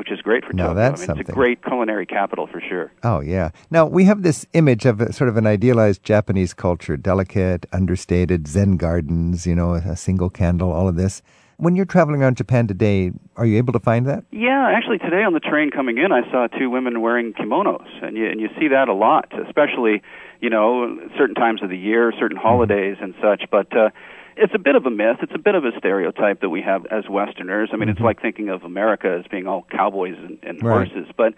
[0.02, 0.82] Which is great for Now Tokyo.
[0.82, 1.22] that's I mean, something.
[1.22, 2.92] It's a great culinary capital for sure.
[3.04, 3.52] Oh, yeah.
[3.70, 8.48] Now, we have this image of a, sort of an idealized Japanese culture delicate, understated,
[8.48, 11.22] Zen gardens, you know, a single candle, all of this.
[11.58, 14.24] When you're traveling around Japan today, are you able to find that?
[14.32, 18.18] Yeah, actually, today on the train coming in, I saw two women wearing kimonos, and
[18.18, 20.02] you and you see that a lot, especially
[20.40, 23.44] you know certain times of the year, certain holidays and such.
[23.52, 23.92] But uh,
[24.38, 25.18] it's a bit of a myth.
[25.22, 27.70] It's a bit of a stereotype that we have as Westerners.
[27.74, 30.88] I mean, it's like thinking of America as being all cowboys and, and Right.
[30.90, 31.34] horses, but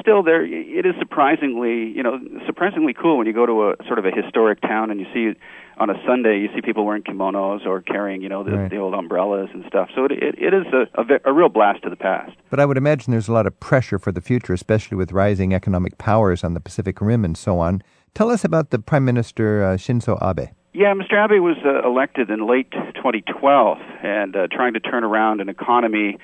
[0.00, 3.98] still, there it is surprisingly you know surprisingly cool when you go to a sort
[3.98, 5.38] of a historic town and you see
[5.78, 8.70] on a Sunday you see people wearing kimonos or carrying you know the, Right.
[8.70, 9.90] the old umbrellas and stuff.
[9.94, 12.32] So it it, it is a, a, a real blast to the past.
[12.50, 15.52] But I would imagine there's a lot of pressure for the future, especially with rising
[15.54, 17.82] economic powers on the Pacific Rim and so on.
[18.14, 20.48] Tell us about the Prime Minister uh, Shinzo Abe.
[20.74, 21.24] Yeah, Mr.
[21.24, 26.18] Abe was uh, elected in late 2012 and uh, trying to turn around an economy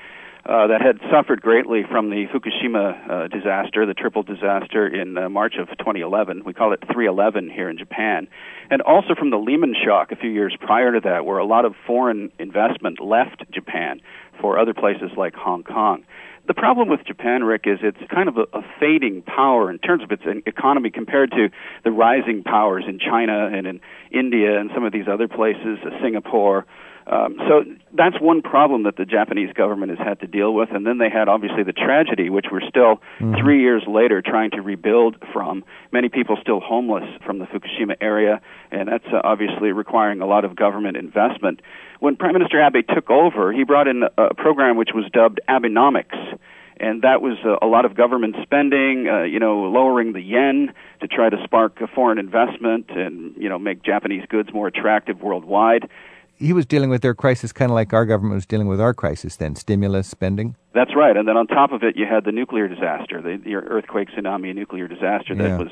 [0.44, 5.30] uh, that had suffered greatly from the Fukushima uh, disaster, the triple disaster in uh,
[5.30, 6.42] March of 2011.
[6.44, 8.28] We call it 311 here in Japan.
[8.70, 11.64] And also from the Lehman shock a few years prior to that, where a lot
[11.64, 14.02] of foreign investment left Japan
[14.38, 16.04] for other places like Hong Kong.
[16.46, 20.02] The problem with Japan, Rick, is it's kind of a, a fading power in terms
[20.02, 21.48] of its economy compared to
[21.84, 23.80] the rising powers in China and in
[24.10, 26.66] India and some of these other places, Singapore.
[27.06, 30.70] Um, so that's one problem that the Japanese government has had to deal with.
[30.72, 33.00] And then they had obviously the tragedy, which we're still
[33.38, 35.64] three years later trying to rebuild from.
[35.92, 38.40] Many people still homeless from the Fukushima area,
[38.70, 41.60] and that's uh, obviously requiring a lot of government investment.
[42.00, 46.38] When Prime Minister Abe took over, he brought in a, program which was dubbed Abenomics
[46.76, 50.74] and that was uh, a lot of government spending, uh, you know, lowering the yen
[51.00, 55.88] to try to spark foreign investment and you know make Japanese goods more attractive worldwide.
[56.36, 58.92] He was dealing with their crisis kind of like our government was dealing with our
[58.92, 60.56] crisis then stimulus, spending.
[60.74, 63.54] That's right, and then on top of it, you had the nuclear disaster, the, the
[63.54, 65.58] earthquake, tsunami, nuclear disaster that Yeah.
[65.58, 65.68] was,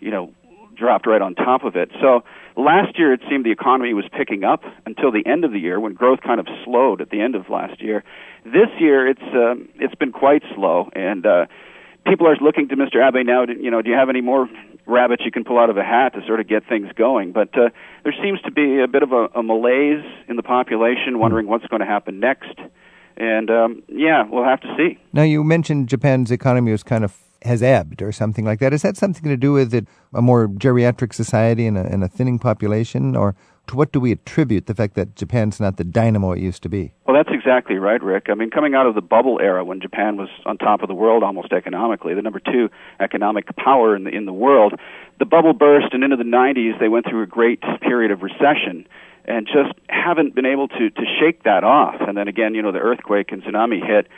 [0.00, 0.32] you know,
[0.76, 1.90] dropped right on top of it.
[2.00, 2.24] So
[2.56, 5.78] last year, it seemed the economy was picking up until the end of the year,
[5.80, 8.02] when growth kind of slowed at the end of last year.
[8.44, 11.46] This year, it's um, it's been quite slow, and uh,
[12.06, 12.96] people are looking to Mr.
[13.06, 13.44] Abe now.
[13.46, 14.48] To, you know, do you have any more
[14.86, 17.32] rabbits you can pull out of a hat to sort of get things going?
[17.32, 17.70] But uh,
[18.02, 21.66] there seems to be a bit of a, a malaise in the population, wondering what's
[21.66, 22.58] going to happen next.
[23.16, 24.98] And um, yeah, we'll have to see.
[25.12, 28.72] Now, you mentioned Japan's economy was kind of has ebbed or something like that.
[28.72, 32.08] Is that something to do with it, a more geriatric society and a, and a
[32.08, 33.14] thinning population?
[33.14, 36.62] Or to what do we attribute the fact that Japan's not the dynamo it used
[36.62, 36.92] to be?
[37.06, 38.26] Well, that's exactly right, Rick.
[38.28, 40.94] I mean, coming out of the bubble era when Japan was on top of the
[40.94, 42.68] world almost economically, the number two
[43.00, 44.74] economic power in the, in the world,
[45.18, 48.86] the bubble burst, and into the 90s, they went through a great period of recession
[49.24, 51.96] and just haven't been able to, to shake that off.
[52.00, 54.08] And then again, you know, the earthquake and tsunami hit.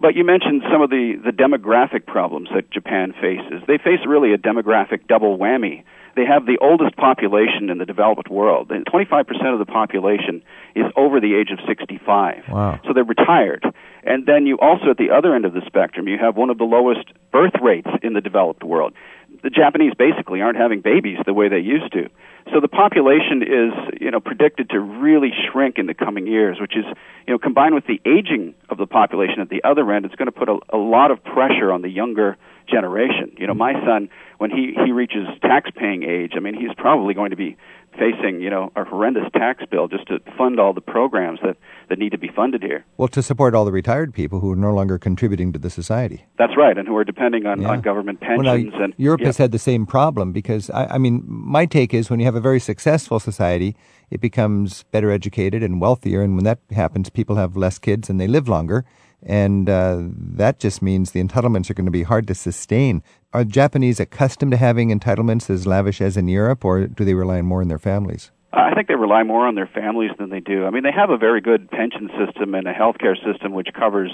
[0.00, 3.62] But you mentioned some of the, the demographic problems that Japan faces.
[3.66, 5.84] They face really a demographic double whammy.
[6.16, 8.70] They have the oldest population in the developed world.
[8.70, 10.42] 25% of the population
[10.74, 12.44] is over the age of 65.
[12.48, 12.80] Wow.
[12.86, 13.64] So they're retired.
[14.02, 16.56] And then you also, at the other end of the spectrum, you have one of
[16.56, 18.94] the lowest birth rates in the developed world.
[19.42, 22.08] The Japanese basically aren't having babies the way they used to.
[22.52, 26.76] So the population is, you know, predicted to really shrink in the coming years, which
[26.76, 26.84] is,
[27.26, 30.26] you know, combined with the aging of the population at the other end, it's going
[30.26, 32.38] to put a, a lot of pressure on the younger
[32.68, 33.32] generation.
[33.38, 34.08] You know, my son,
[34.38, 37.56] when he he reaches tax paying age, I mean, he's probably going to be
[37.98, 41.56] facing, you know, a horrendous tax bill just to fund all the programs that
[41.88, 42.84] that need to be funded here.
[42.98, 46.26] Well, to support all the retired people who are no longer contributing to the society.
[46.38, 47.70] That's right, and who are depending on, Yeah.
[47.70, 49.28] on government Well, pensions now, and Europe yeah.
[49.28, 52.34] has had the same problem because I, I mean, my take is when you have
[52.34, 53.76] a very successful society,
[54.10, 58.20] it becomes better educated and wealthier, and when that happens, people have less kids and
[58.20, 58.84] they live longer,
[59.22, 63.02] and uh, that just means the entitlements are going to be hard to sustain.
[63.32, 67.42] Are Japanese accustomed to having entitlements as lavish as in Europe, or do they rely
[67.42, 68.30] more on their families?
[68.52, 70.64] I think they rely more on their families than they do.
[70.64, 74.10] I mean, they have a very good pension system and a healthcare system which covers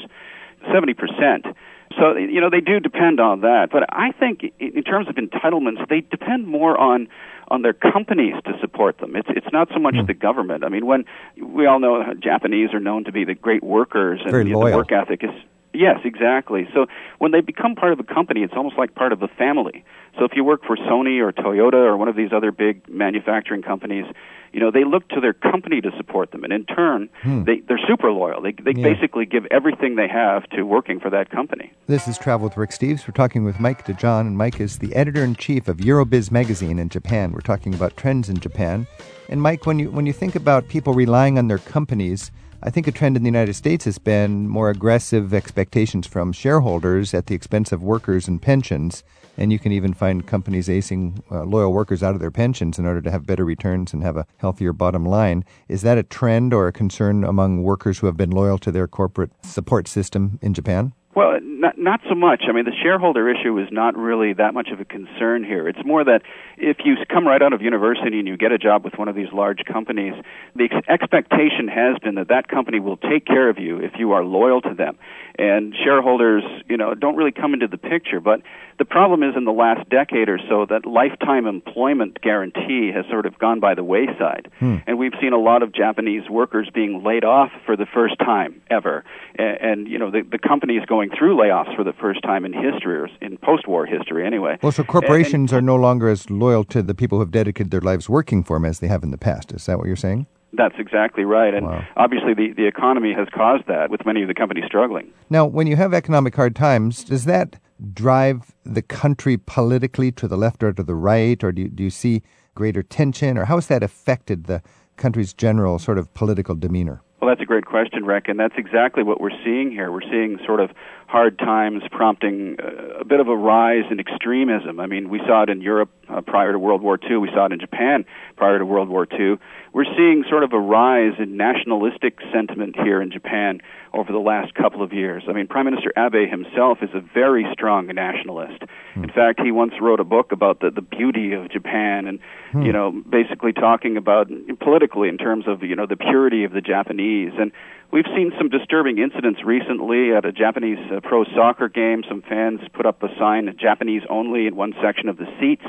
[0.65, 1.55] 70%.
[1.99, 3.69] So, you know, they do depend on that.
[3.71, 7.09] But I think in in terms of entitlements, they depend more on
[7.53, 9.15] on their companies to support them.
[9.15, 10.07] It's it's not so much hmm.
[10.07, 10.65] the government.
[10.65, 11.05] I mean, when
[11.37, 14.59] we all know Japanese are known to be the great workers and Very the, the
[14.59, 15.31] work ethic is
[15.75, 16.69] Yes, exactly.
[16.75, 16.87] So
[17.19, 19.85] when they become part of a company, it's almost like part of a family.
[20.19, 23.63] So if you work for Sony or Toyota or one of these other big manufacturing
[23.63, 24.05] companies,
[24.53, 27.81] you know they look to their company to support them, and in turn, they they're
[27.89, 28.43] super loyal.
[28.43, 28.79] They they Hmm.
[28.81, 28.93] Yeah.
[28.93, 31.73] basically give everything they have to working for that company.
[31.87, 33.09] This is Travel with Rick Steves.
[33.09, 36.79] We're talking with Mike DeJong, and Mike is the editor in chief of Eurobiz magazine
[36.79, 37.33] in Japan.
[37.33, 38.87] We're talking about trends in Japan.
[39.31, 42.31] And Mike, when you when you think about people relying on their companies,
[42.65, 47.13] I think a trend in the United States has been more aggressive expectations from shareholders
[47.13, 49.03] at the expense of workers and pensions.
[49.37, 52.87] And you can even find companies acing uh, loyal workers out of their pensions in
[52.87, 55.45] order to have better returns and have a healthier bottom line.
[55.67, 58.87] Is that a trend or a concern among workers who have been loyal to their
[58.87, 60.93] corporate support system in Japan?
[61.17, 62.43] Well, not not so much.
[62.49, 65.69] I mean, the shareholder issue is not really that much of a concern here.
[65.69, 66.23] It's more that
[66.59, 69.15] if you come right out of university and you get a job with one of
[69.15, 70.13] these large companies,
[70.57, 74.13] the ex- expectation has been that that company will take care of you if you
[74.13, 74.99] are loyal to them.
[75.39, 78.21] And shareholders, you know, don't really come into the picture.
[78.21, 78.43] But
[78.79, 83.25] the problem is in the last decade or so that lifetime employment guarantee has sort
[83.25, 84.51] of gone by the wayside.
[84.59, 84.79] Hmm.
[84.87, 88.61] And we've seen a lot of Japanese workers being laid off for the first time
[88.69, 89.05] ever.
[89.37, 92.45] And, and you know, the, the company is going through layoffs for the first time
[92.45, 94.59] in history, or in post war history anyway.
[94.63, 97.31] Well, so corporations and, and, are no longer as loyal to the people who have
[97.31, 99.53] dedicated their lives working for them as they have in the past.
[99.53, 100.27] Is that what you're saying?
[100.55, 101.55] That's exactly right.
[101.55, 101.87] And wow.
[101.97, 105.11] obviously, the, the economy has caused that with many of the companies struggling.
[105.31, 107.59] Now, when you have economic hard times, does that
[107.95, 111.83] drive the country politically to the left or to the right, or do you, do
[111.83, 112.23] you see
[112.55, 114.63] greater tension, or how has that affected the
[114.97, 117.03] country's general sort of political demeanor?
[117.21, 119.91] Well, that's a great question, Rick, and that's exactly what we're seeing here.
[119.93, 120.71] We're seeing sort of
[121.13, 122.57] hard times prompting
[122.99, 124.81] a bit of a rise in extremism.
[124.81, 127.19] I mean, we saw it in Europe uh, prior to World War II.
[127.19, 128.07] We saw it in Japan
[128.37, 129.37] prior to World War II.
[129.75, 133.61] We're seeing sort of a rise in nationalistic sentiment here in Japan
[133.93, 135.25] over the last couple of years.
[135.29, 138.63] I mean, Prime Minister Abe himself is a very strong nationalist.
[138.95, 139.05] Hmm.
[139.05, 142.21] In fact, he once wrote a book about the, the beauty of Japan and,
[142.53, 142.63] hmm.
[142.63, 144.29] you know, basically talking about
[144.61, 147.33] politically in terms of, you know, the purity of the Japanese.
[147.39, 147.53] And
[147.93, 152.03] we've seen some disturbing incidents recently at a Japanese uh, pro soccer game.
[152.09, 155.67] Some fans put up a sign, Japanese only, in one section of the seats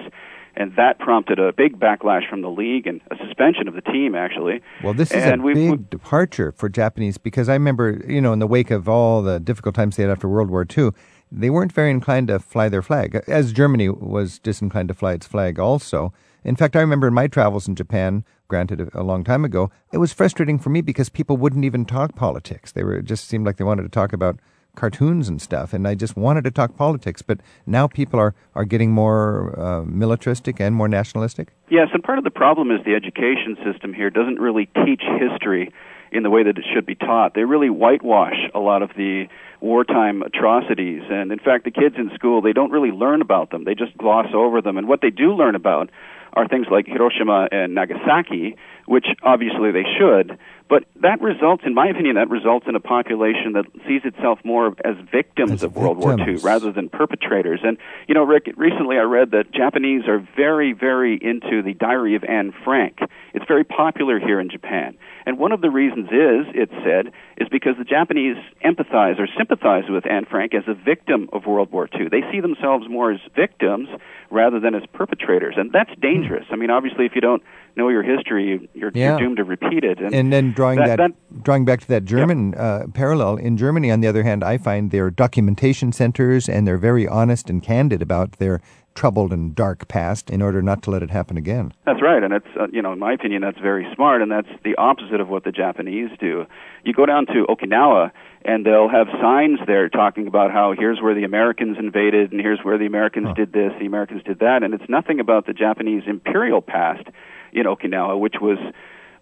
[0.55, 4.15] and that prompted a big backlash from the league and a suspension of the team
[4.15, 4.61] actually.
[4.83, 8.39] Well, this is and a big departure for Japanese because I remember, you know, in
[8.39, 10.91] the wake of all the difficult times they had after World War II,
[11.31, 15.25] they weren't very inclined to fly their flag, as Germany was disinclined to fly its
[15.25, 16.13] flag also.
[16.43, 19.97] In fact, I remember in my travels in Japan, granted a long time ago, it
[19.97, 22.71] was frustrating for me because people wouldn't even talk politics.
[22.71, 24.39] They were just seemed like they wanted to talk about
[24.75, 27.21] cartoons and stuff, and I just wanted to talk politics.
[27.21, 31.53] But now people are, are getting more uh, militaristic and more nationalistic?
[31.69, 35.71] Yes, and part of the problem is the education system here doesn't really teach history
[36.11, 37.33] in the way that it should be taught.
[37.33, 39.25] They really whitewash a lot of the
[39.61, 41.01] wartime atrocities.
[41.09, 43.63] And in fact, the kids in school, they don't really learn about them.
[43.63, 44.77] They just gloss over them.
[44.77, 45.89] And what they do learn about
[46.35, 48.55] are things like Hiroshima and Nagasaki,
[48.85, 50.37] which obviously they should,
[50.69, 54.75] but that results, in my opinion, that results in a population that sees itself more
[54.83, 57.59] as victims of World War II rather than perpetrators.
[57.63, 62.15] And, you know, Rick, recently I read that Japanese are very, very into the Diary
[62.15, 62.99] of Anne Frank.
[63.33, 64.97] It's very popular here in Japan.
[65.25, 69.85] And one of the reasons is, it said, is because the Japanese empathize or sympathize
[69.89, 72.09] with Anne Frank as a victim of World War II.
[72.09, 73.87] They see themselves more as victims
[74.29, 75.55] rather than as perpetrators.
[75.57, 76.01] And that's hmm.
[76.01, 76.45] dangerous.
[76.51, 77.43] I mean, obviously, if you don't
[77.75, 79.11] know your history, you're, yeah.
[79.11, 79.99] you're doomed to repeat it.
[79.99, 83.57] And, and then drawing that, that, that, drawing back to that German uh, parallel, in
[83.57, 87.61] Germany, on the other hand, I find their documentation centers and they're very honest and
[87.61, 88.61] candid about their
[88.95, 91.73] troubled and dark past in order not to let it happen again.
[91.85, 94.49] That's right, and it's uh, you know in my opinion that's very smart, and that's
[94.63, 96.45] the opposite of what the Japanese do.
[96.83, 98.11] You go down to Okinawa,
[98.45, 102.59] and they'll have signs there talking about how here's where the Americans invaded, and here's
[102.63, 103.33] where the Americans huh.
[103.33, 107.07] did this, the Americans did that, and it's nothing about the Japanese imperial past
[107.53, 108.57] in Okinawa, which was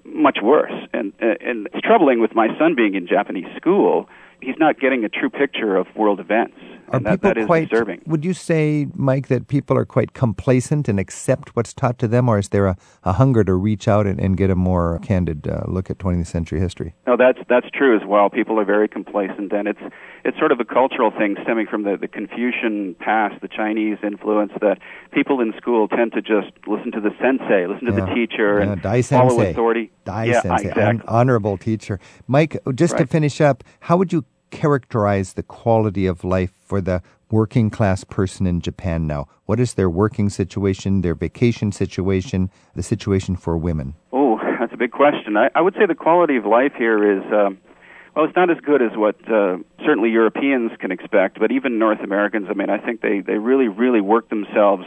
[0.04, 0.74] much worse.
[0.94, 4.10] And uh, and it's troubling with my son being in Japanese school.
[4.42, 6.58] He's not getting a true picture of world events.
[6.92, 8.02] Are and that, is quite, disturbing.
[8.06, 12.28] Would you say, Mike, that people are quite complacent and accept what's taught to them,
[12.28, 15.48] or is there a, a hunger to reach out and, and get a more candid
[15.48, 16.94] uh, look at 20th century history?
[17.08, 18.30] No, that's that's true as well.
[18.30, 19.80] People are very complacent, and it's
[20.26, 24.52] it's sort of a cultural thing stemming from the, the Confucian past, the Chinese influence,
[24.62, 24.78] that
[25.12, 28.06] people in school tend to just listen to the sensei, listen to yeah.
[28.06, 29.92] the teacher, yeah, and Dai follow authority.
[30.04, 30.84] Dai yeah, sensei, exactly.
[30.84, 32.00] Hon- honorable teacher.
[32.28, 33.00] Mike, just right.
[33.00, 38.04] to finish up, how would you characterize the quality of life for the working class
[38.04, 39.28] person in Japan now?
[39.46, 43.96] What is their working situation, their vacation situation, the situation for women?
[44.12, 45.38] Oh, that's a big question.
[45.38, 47.24] I, I would say the quality of life here is.
[47.34, 47.58] Um,
[48.16, 52.02] well, it's not as good as what uh, certainly Europeans can expect, but even North
[52.02, 52.48] Americans.
[52.50, 54.84] I mean, I think they they really really work themselves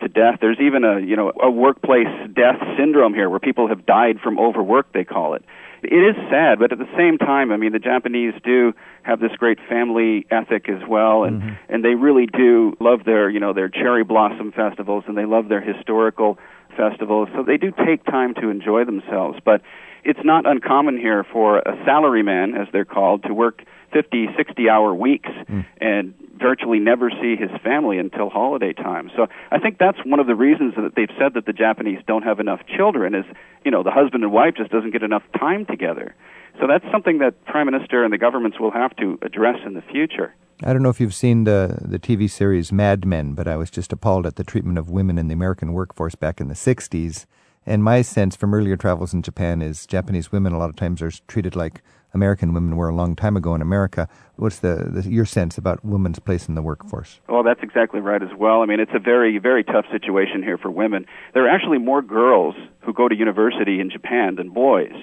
[0.00, 0.38] to death.
[0.40, 4.38] There's even a you know a workplace death syndrome here, where people have died from
[4.38, 4.92] overwork.
[4.92, 5.44] They call it.
[5.82, 9.32] It is sad, but at the same time, I mean, the Japanese do have this
[9.38, 11.54] great family ethic as well, and mm-hmm.
[11.68, 15.48] and they really do love their you know their cherry blossom festivals, and they love
[15.48, 16.38] their historical
[16.76, 19.38] festivals, so they do take time to enjoy themselves.
[19.44, 19.62] But
[20.04, 23.62] it's not uncommon here for a salaryman, as they're called, to work
[23.92, 25.66] 50, 60 hour weeks mm.
[25.80, 29.10] and virtually never see his family until holiday time.
[29.16, 32.22] So I think that's one of the reasons that they've said that the Japanese don't
[32.22, 33.24] have enough children is,
[33.64, 36.14] you know, the husband and wife just doesn't get enough time together.
[36.60, 39.82] So that's something that Prime Minister and the governments will have to address in the
[39.82, 40.34] future.
[40.62, 43.70] I don't know if you've seen the the TV series Mad Men, but I was
[43.70, 47.24] just appalled at the treatment of women in the American workforce back in the 60s.
[47.64, 51.00] And my sense from earlier travels in Japan is Japanese women a lot of times
[51.02, 51.82] are treated like
[52.14, 54.08] American women were a long time ago in America.
[54.36, 57.20] What's the, the, your sense about women's place in the workforce?
[57.28, 58.62] Well, that's exactly right as well.
[58.62, 61.06] I mean, it's a very very tough situation here for women.
[61.34, 64.94] There are actually more girls who go to university in Japan than boys.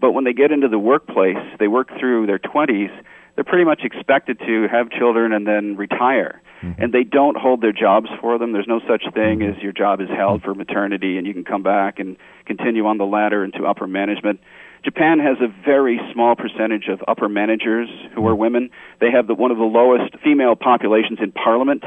[0.00, 2.90] But when they get into the workplace, they work through their 20s,
[3.34, 6.42] they're pretty much expected to have children and then retire.
[6.60, 6.82] Mm-hmm.
[6.82, 8.52] And they don't hold their jobs for them.
[8.52, 9.56] There's no such thing mm-hmm.
[9.56, 10.50] as your job is held mm-hmm.
[10.50, 14.40] for maternity and you can come back and continue on the ladder into upper management.
[14.84, 18.70] Japan has a very small percentage of upper managers who are women.
[19.00, 21.84] They have the, one of the lowest female populations in parliament,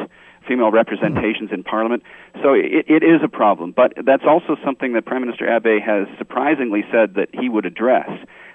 [0.48, 2.04] female representations in parliament.
[2.42, 3.74] So it, it is a problem.
[3.76, 8.10] But that's also something that Prime Minister Abe has surprisingly said that he would address.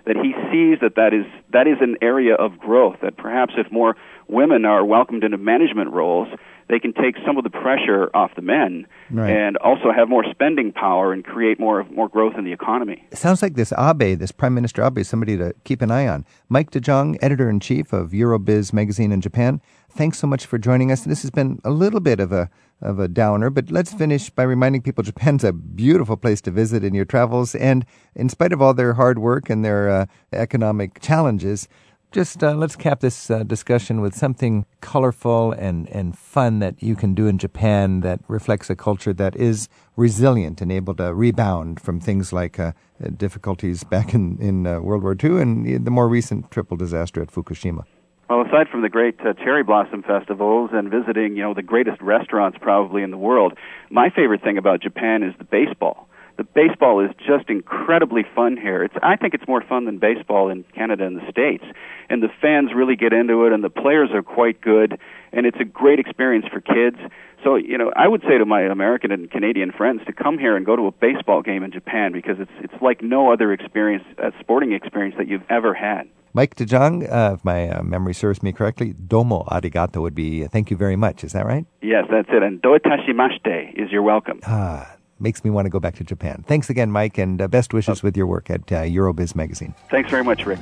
[0.07, 2.97] That he sees that that is that is an area of growth.
[3.03, 3.97] That perhaps if more
[4.29, 6.29] women are welcomed into management roles,
[6.71, 9.31] they can take some of the pressure off the men right.
[9.31, 13.05] and also have more spending power and create more more growth in the economy.
[13.11, 16.07] It sounds like this Abe, this Prime Minister Abe, is somebody to keep an eye
[16.07, 16.25] on.
[16.49, 19.61] Mike DeJong, editor in chief of Eurobiz magazine in Japan.
[19.91, 21.03] Thanks so much for joining us.
[21.03, 22.49] This has been a little bit of a
[22.81, 26.85] of a downer, but let's finish by reminding people Japan's a beautiful place to visit
[26.85, 27.55] in your travels.
[27.57, 31.69] And in spite of all their hard work and their uh, economic challenges,
[32.11, 36.97] just uh, let's cap this uh, discussion with something colorful and, and fun that you
[36.97, 41.81] can do in Japan that reflects a culture that is resilient and able to rebound
[41.81, 42.73] from things like uh,
[43.17, 47.31] difficulties back in, in uh, World War II and the more recent triple disaster at
[47.31, 47.85] Fukushima.
[48.29, 52.01] Well, aside from the great uh, cherry blossom festivals and visiting, you know, the greatest
[52.01, 53.55] restaurants probably in the world,
[53.91, 56.09] my favorite thing about Japan is the baseball
[56.41, 58.83] the baseball is just incredibly fun here.
[58.83, 61.65] It's I think it's more fun than baseball in Canada and the States.
[62.09, 64.99] And the fans really get into it and the players are quite good
[65.33, 66.97] and it's a great experience for kids.
[67.45, 70.57] So, you know, I would say to my American and Canadian friends to come here
[70.57, 74.05] and go to a baseball game in Japan because it's it's like no other experience,
[74.17, 76.09] a sporting experience that you've ever had.
[76.33, 80.49] Mike DeJong, uh, if my uh, memory serves me correctly, domo arigato would be uh,
[80.49, 81.23] thank you very much.
[81.23, 81.67] Is that right?
[81.83, 82.43] Yes, that's it.
[82.43, 84.41] And doitashimashite is your welcome.
[84.47, 86.45] Ah, makes me want to go back to Japan.
[86.47, 88.05] Thanks again, Mike, and uh, best wishes oh.
[88.05, 89.75] with your work at uh, Eurobiz Magazine.
[89.91, 90.61] Thanks very much, Rick.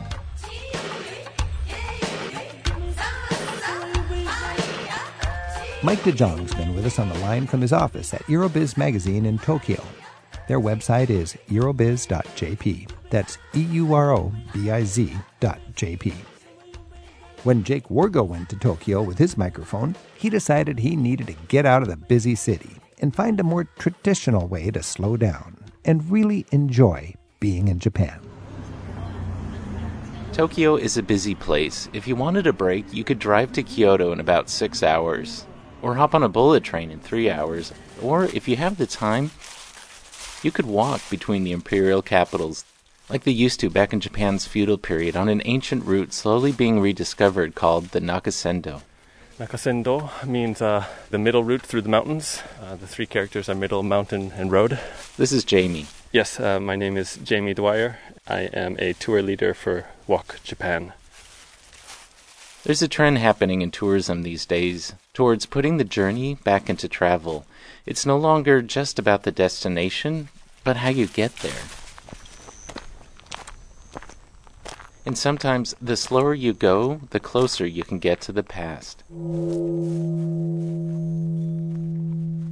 [5.84, 9.38] Mike DeJong's been with us on the line from his office at Eurobiz Magazine in
[9.38, 9.80] Tokyo.
[10.48, 12.90] Their website is eurobiz.jp.
[13.10, 16.12] That's E U R O B I Z dot JP.
[17.44, 21.64] When Jake Warga went to Tokyo with his microphone, he decided he needed to get
[21.64, 26.10] out of the busy city and find a more traditional way to slow down and
[26.10, 28.20] really enjoy being in Japan.
[30.32, 31.88] Tokyo is a busy place.
[31.92, 35.46] If you wanted a break, you could drive to Kyoto in about six hours,
[35.82, 39.30] or hop on a bullet train in three hours, or if you have the time,
[40.42, 42.64] you could walk between the imperial capitals
[43.08, 46.78] like they used to back in Japan's feudal period on an ancient route slowly being
[46.78, 48.82] rediscovered called the Nakasendo.
[49.38, 52.42] Nakasendo means uh, the middle route through the mountains.
[52.60, 54.80] Uh, the three characters are middle, mountain, and road.
[55.16, 55.86] This is Jamie.
[56.10, 57.98] Yes, uh, my name is Jamie Dwyer.
[58.26, 60.92] I am a tour leader for Walk Japan.
[62.64, 67.46] There's a trend happening in tourism these days towards putting the journey back into travel.
[67.86, 70.30] It's no longer just about the destination,
[70.64, 71.62] but how you get there.
[75.08, 79.04] And sometimes the slower you go, the closer you can get to the past.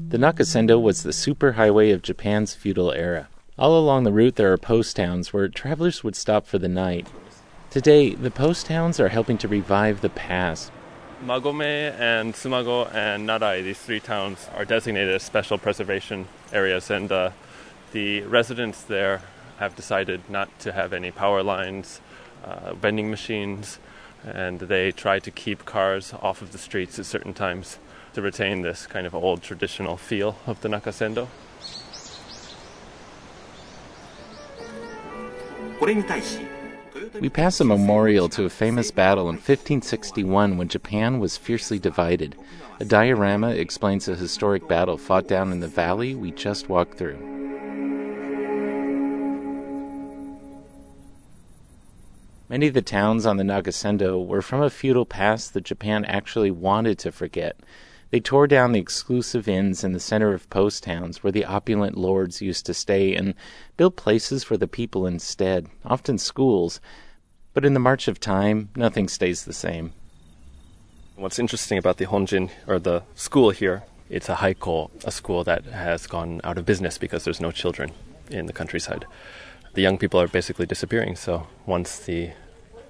[0.09, 3.29] The Nakasendo was the superhighway of Japan's feudal era.
[3.59, 7.07] All along the route, there are post towns where travelers would stop for the night.
[7.69, 10.73] Today, the post towns are helping to revive the past.
[11.23, 17.13] Magome and Tsumago and Narai, these three towns, are designated as special preservation areas, and
[17.13, 17.33] uh,
[17.93, 19.21] the residents there
[19.59, 22.01] have decided not to have any power lines
[22.47, 23.79] uh, vending machines,
[24.25, 27.79] and they try to keep cars off of the streets at certain times
[28.15, 31.29] to retain this kind of old traditional feel of the Nakasendo.
[37.21, 42.35] We pass a memorial to a famous battle in 1561 when Japan was fiercely divided.
[42.81, 47.19] A diorama explains a historic battle fought down in the valley we just walked through.
[52.49, 56.53] Many of the towns on the Nakasendo were from a feudal past that Japan actually
[56.53, 57.59] wanted to forget.
[58.11, 61.99] They tore down the exclusive inns in the center of post towns where the opulent
[61.99, 63.35] lords used to stay and
[63.77, 66.81] built places for the people instead, often schools.
[67.53, 69.93] But in the march of time, nothing stays the same.
[71.17, 75.65] What's interesting about the Honjin, or the school here, it's a haiko, a school that
[75.65, 77.91] has gone out of business because there's no children
[78.31, 79.05] in the countryside
[79.77, 81.15] the young people are basically disappearing.
[81.17, 82.31] So once the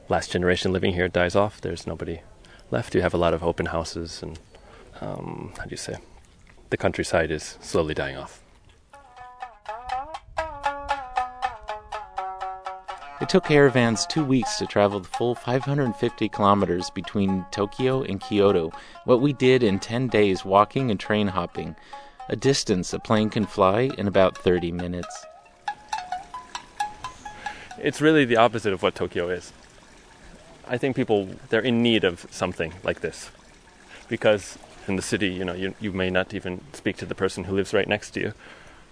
[0.08, 2.20] last generation living here dies off, there's nobody
[2.70, 2.94] left.
[2.94, 4.38] You have a lot of open houses, and
[5.00, 5.96] um, how do you say?
[6.70, 8.40] The countryside is slowly dying off.
[13.20, 18.70] It took caravans two weeks to travel the full 550 kilometers between Tokyo and Kyoto,
[19.06, 21.74] what we did in 10 days walking and train hopping,
[22.28, 25.26] a distance a plane can fly in about 30 minutes
[27.78, 29.52] it's really the opposite of what Tokyo is.
[30.68, 33.30] I think people they're in need of something like this
[34.08, 34.58] because
[34.88, 37.54] in the city, you know, you, you may not even speak to the person who
[37.54, 38.34] lives right next to you.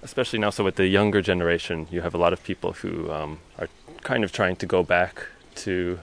[0.02, 3.38] Especially now, so with the younger generation, you have a lot of people who um,
[3.58, 3.68] are
[4.02, 6.00] kind of trying to go back to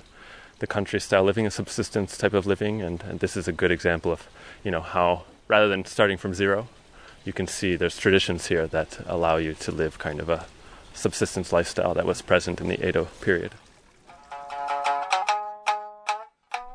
[0.60, 3.72] the country style living, a subsistence type of living, and, and this is a good
[3.72, 4.28] example of,
[4.64, 6.68] you know, how rather than starting from zero,
[7.26, 10.46] you can see there's traditions here that allow you to live kind of a
[10.94, 13.52] subsistence lifestyle that was present in the Edo period.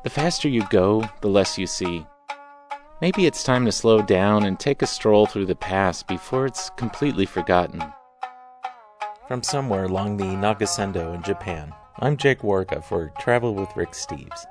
[0.03, 2.05] The faster you go, the less you see.
[3.01, 6.69] Maybe it's time to slow down and take a stroll through the past before it's
[6.71, 7.83] completely forgotten.
[9.27, 14.45] From somewhere along the Nakasendo in Japan, I'm Jake Warga for Travel with Rick Steves.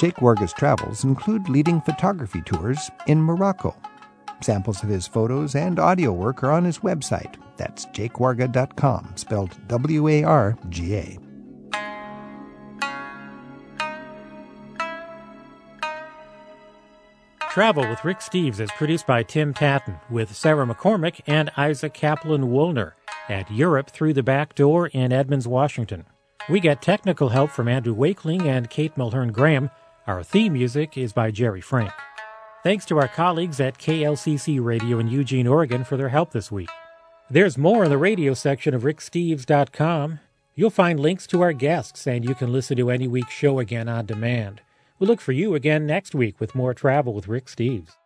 [0.00, 3.76] Jake Warga's travels include leading photography tours in Morocco.
[4.40, 7.36] Samples of his photos and audio work are on his website.
[7.56, 11.18] That's jakewarga.com, spelled W A R G A.
[17.50, 22.50] Travel with Rick Steves is produced by Tim Tattan with Sarah McCormick and Isaac Kaplan
[22.50, 22.94] Woolner
[23.28, 26.04] at Europe Through the Back Door in Edmonds, Washington.
[26.48, 29.70] We get technical help from Andrew Wakeling and Kate Mulhern Graham.
[30.06, 31.90] Our theme music is by Jerry Frank.
[32.62, 36.68] Thanks to our colleagues at KLCC Radio in Eugene, Oregon for their help this week.
[37.30, 40.20] There's more in the radio section of ricksteves.com.
[40.54, 43.88] You'll find links to our guests, and you can listen to any week's show again
[43.88, 44.60] on demand.
[44.98, 47.96] We'll look for you again next week with more travel with Rick Steves.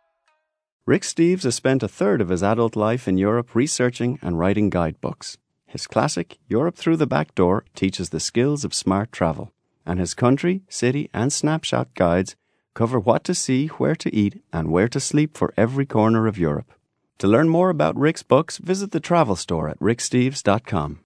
[0.85, 4.69] Rick Steves has spent a third of his adult life in Europe researching and writing
[4.69, 5.37] guidebooks.
[5.67, 9.51] His classic, Europe Through the Back Door, teaches the skills of smart travel
[9.89, 12.35] and his country, city, and snapshot guides
[12.73, 16.37] cover what to see, where to eat, and where to sleep for every corner of
[16.37, 16.71] Europe.
[17.17, 20.97] To learn more about Rick's books, visit the travel store at ricksteves.com.